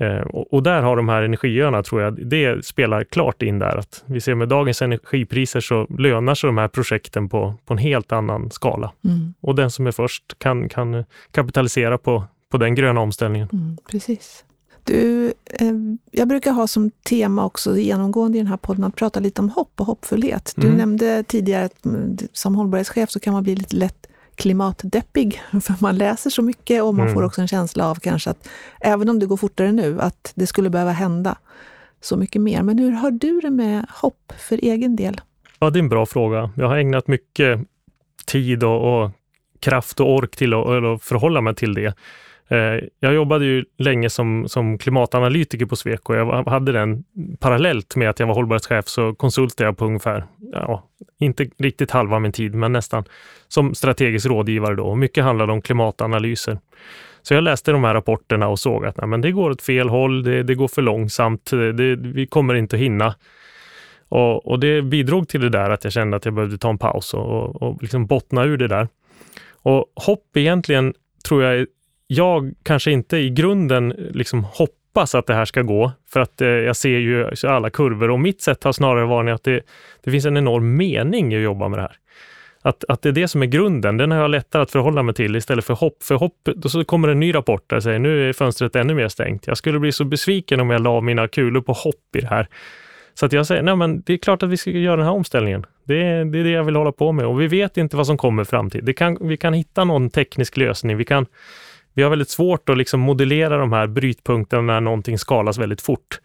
[0.00, 3.76] Eh, och där har de här energiöarna, tror jag, det spelar klart in där.
[3.76, 7.78] att Vi ser med dagens energipriser så lönar sig de här projekten på, på en
[7.78, 8.92] helt annan skala.
[9.04, 9.34] Mm.
[9.40, 13.48] Och den som är först kan, kan kapitalisera på, på den gröna omställningen.
[13.52, 14.44] Mm, precis.
[14.90, 15.72] Du, eh,
[16.10, 19.48] jag brukar ha som tema också genomgående i den här podden att prata lite om
[19.48, 20.52] hopp och hoppfullhet.
[20.56, 20.78] Du mm.
[20.78, 25.96] nämnde tidigare att mm, som hållbarhetschef så kan man bli lite lätt klimatdeppig, för man
[25.96, 27.14] läser så mycket och man mm.
[27.14, 28.48] får också en känsla av kanske att,
[28.80, 31.36] även om det går fortare nu, att det skulle behöva hända
[32.00, 32.62] så mycket mer.
[32.62, 35.20] Men hur har du det med hopp för egen del?
[35.58, 36.50] Ja, det är en bra fråga.
[36.56, 37.60] Jag har ägnat mycket
[38.26, 39.10] tid och, och
[39.60, 41.94] kraft och ork till att, att förhålla mig till det.
[42.50, 46.14] Eh, jag jobbade ju länge som, som klimatanalytiker på Sweco.
[46.14, 47.04] Jag hade den
[47.38, 50.88] parallellt med att jag var hållbarhetschef så konsultade jag på ungefär, ja,
[51.18, 53.04] inte riktigt halva min tid, men nästan
[53.48, 54.94] som strategisk rådgivare då.
[54.94, 56.58] Mycket handlade om klimatanalyser.
[57.22, 59.88] Så jag läste de här rapporterna och såg att nej, men det går åt fel
[59.88, 63.14] håll, det, det går för långsamt, det, vi kommer inte att hinna.
[64.08, 66.78] Och, och, det bidrog till det där att jag kände att jag behövde ta en
[66.78, 68.88] paus och, och, och liksom bottna ur det där.
[69.62, 70.94] Och hopp egentligen
[71.28, 71.66] tror jag
[72.12, 76.48] jag kanske inte i grunden liksom hoppas att det här ska gå, för att eh,
[76.48, 79.60] jag ser ju alla kurvor och mitt sätt har snarare varit att det,
[80.04, 81.96] det finns en enorm mening i att jobba med det här.
[82.62, 85.14] Att, att det är det som är grunden, den har jag lättare att förhålla mig
[85.14, 86.02] till istället för hopp.
[86.02, 89.08] För hopp, då så kommer en ny rapport där säger nu är fönstret ännu mer
[89.08, 89.46] stängt.
[89.46, 92.48] Jag skulle bli så besviken om jag la mina kulor på hopp i det här.
[93.14, 95.12] Så att jag säger, nej men det är klart att vi ska göra den här
[95.12, 95.66] omställningen.
[95.84, 98.06] Det är, det är det jag vill hålla på med och vi vet inte vad
[98.06, 98.94] som kommer i framtiden.
[98.94, 100.96] Kan, vi kan hitta någon teknisk lösning.
[100.96, 101.26] Vi kan
[101.94, 106.20] vi har väldigt svårt att liksom modellera de här brytpunkterna när någonting skalas väldigt fort.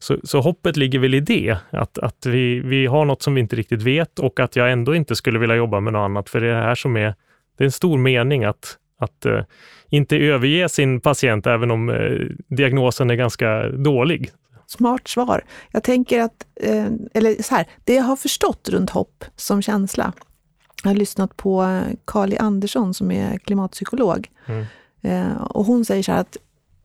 [0.00, 3.40] Så, så, hoppet ligger väl i det, att, att vi, vi har något som vi
[3.40, 6.40] inte riktigt vet och att jag ändå inte skulle vilja jobba med något annat, för
[6.40, 7.14] det är det här som är,
[7.56, 9.40] det är en stor mening att, att uh,
[9.88, 14.30] inte överge sin patient även om uh, diagnosen är ganska dålig.
[14.66, 15.44] Smart svar.
[15.70, 20.12] Jag tänker att, uh, eller så här, det jag har förstått runt hopp som känsla,
[20.82, 24.28] jag har lyssnat på Kali Andersson som är klimatpsykolog.
[24.46, 24.64] Mm.
[25.04, 26.36] Eh, och hon säger så här att,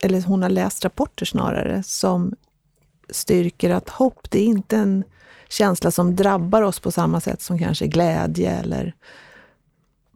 [0.03, 2.35] eller hon har läst rapporter snarare, som
[3.09, 5.03] styrker att hopp, det är inte en
[5.49, 8.93] känsla som drabbar oss på samma sätt som kanske glädje eller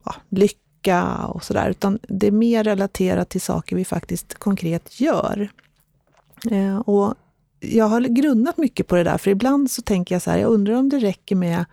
[0.05, 5.49] ja, lycka och sådär, utan det är mer relaterat till saker vi faktiskt konkret gör.
[6.51, 7.15] Eh, och
[7.59, 10.51] jag har grunnat mycket på det där, för ibland så tänker jag så här, jag
[10.51, 11.65] undrar om det räcker med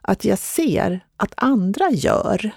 [0.00, 2.50] att jag ser att andra gör.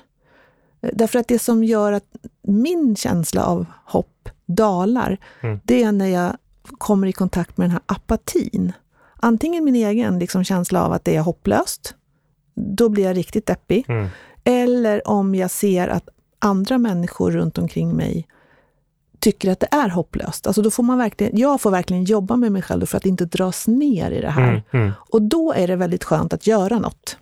[0.82, 5.59] Därför att det som gör att min känsla av hopp dalar, mm.
[5.63, 6.38] det är när jag
[6.78, 8.73] kommer i kontakt med den här apatin.
[9.15, 11.95] Antingen min egen liksom, känsla av att det är hopplöst,
[12.55, 13.86] då blir jag riktigt deppig.
[13.88, 14.07] Mm.
[14.43, 16.09] Eller om jag ser att
[16.39, 18.28] andra människor runt omkring mig
[19.19, 20.47] tycker att det är hopplöst.
[20.47, 23.25] Alltså då får man verkligen, jag får verkligen jobba med mig själv för att inte
[23.25, 24.49] dras ner i det här.
[24.49, 24.91] Mm, mm.
[25.09, 27.17] Och då är det väldigt skönt att göra något.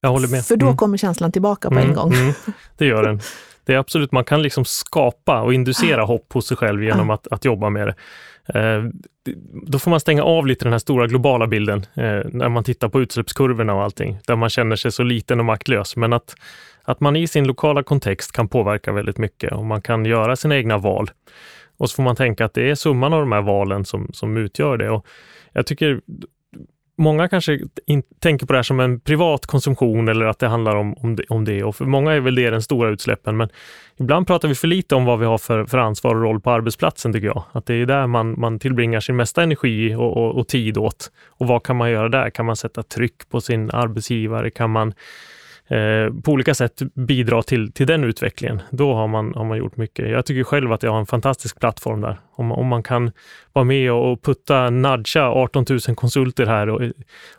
[0.00, 0.44] Jag håller med.
[0.44, 0.76] För då mm.
[0.76, 2.14] kommer känslan tillbaka på en mm, gång.
[2.14, 2.32] Mm.
[2.76, 3.20] det gör den.
[3.64, 7.26] Det är absolut, man kan liksom skapa och inducera hopp hos sig själv genom att,
[7.28, 7.94] att jobba med det.
[8.54, 8.84] Eh,
[9.66, 12.88] då får man stänga av lite den här stora globala bilden eh, när man tittar
[12.88, 15.96] på utsläppskurvorna och allting, där man känner sig så liten och maktlös.
[15.96, 16.34] Men att,
[16.82, 20.56] att man i sin lokala kontext kan påverka väldigt mycket och man kan göra sina
[20.56, 21.10] egna val.
[21.76, 24.36] Och så får man tänka att det är summan av de här valen som, som
[24.36, 24.90] utgör det.
[24.90, 25.06] Och
[25.52, 26.00] jag tycker
[26.98, 30.76] många kanske in, tänker på det här som en privat konsumtion eller att det handlar
[30.76, 31.64] om, om, det, om det.
[31.64, 33.36] Och för många är väl det den stora utsläppen.
[33.36, 33.48] Men
[33.96, 36.50] ibland pratar vi för lite om vad vi har för, för ansvar och roll på
[36.50, 37.42] arbetsplatsen tycker jag.
[37.52, 41.10] Att det är där man, man tillbringar sin mesta energi och, och, och tid åt.
[41.28, 42.30] Och vad kan man göra där?
[42.30, 44.50] Kan man sätta tryck på sin arbetsgivare?
[44.50, 44.94] Kan man
[45.68, 48.62] Eh, på olika sätt bidra till, till den utvecklingen.
[48.70, 50.10] Då har man, har man gjort mycket.
[50.10, 52.20] Jag tycker själv att jag har en fantastisk plattform där.
[52.32, 53.12] Om, om man kan
[53.52, 56.80] vara med och putta, nudga 18 000 konsulter här och,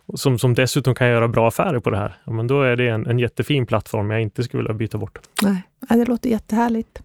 [0.05, 2.75] och som, som dessutom kan göra bra affärer på det här, ja, men då är
[2.75, 5.19] det en, en jättefin plattform jag inte skulle vilja byta bort.
[5.43, 7.01] Nej, det låter jättehärligt.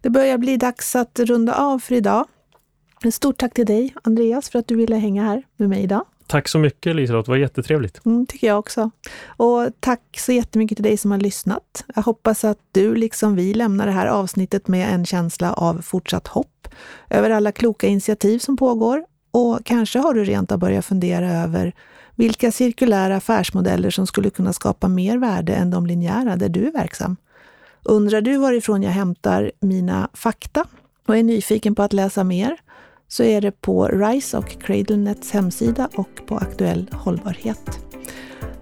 [0.00, 2.26] Det börjar bli dags att runda av för idag.
[3.12, 6.04] Stort tack till dig, Andreas, för att du ville hänga här med mig idag.
[6.26, 8.06] Tack så mycket Liselott, det var jättetrevligt.
[8.06, 8.90] Mm, tycker jag också.
[9.26, 11.84] Och tack så jättemycket till dig som har lyssnat.
[11.94, 16.28] Jag hoppas att du, liksom vi, lämnar det här avsnittet med en känsla av fortsatt
[16.28, 16.68] hopp
[17.10, 19.04] över alla kloka initiativ som pågår.
[19.30, 21.72] Och kanske har du rent av börjat fundera över
[22.14, 26.72] vilka cirkulära affärsmodeller som skulle kunna skapa mer värde än de linjära där du är
[26.72, 27.16] verksam.
[27.82, 30.64] Undrar du varifrån jag hämtar mina fakta
[31.06, 32.56] och är nyfiken på att läsa mer
[33.14, 37.78] så är det på RISE och CradleNets hemsida och på Aktuell hållbarhet.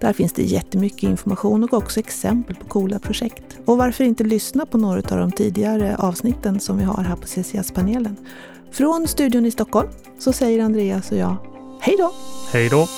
[0.01, 3.59] Där finns det jättemycket information och också exempel på coola projekt.
[3.65, 7.27] Och varför inte lyssna på några av de tidigare avsnitten som vi har här på
[7.27, 8.17] CCS-panelen.
[8.71, 9.89] Från studion i Stockholm
[10.19, 11.37] så säger Andreas och jag
[11.81, 12.13] hej då!
[12.53, 12.89] Hej då!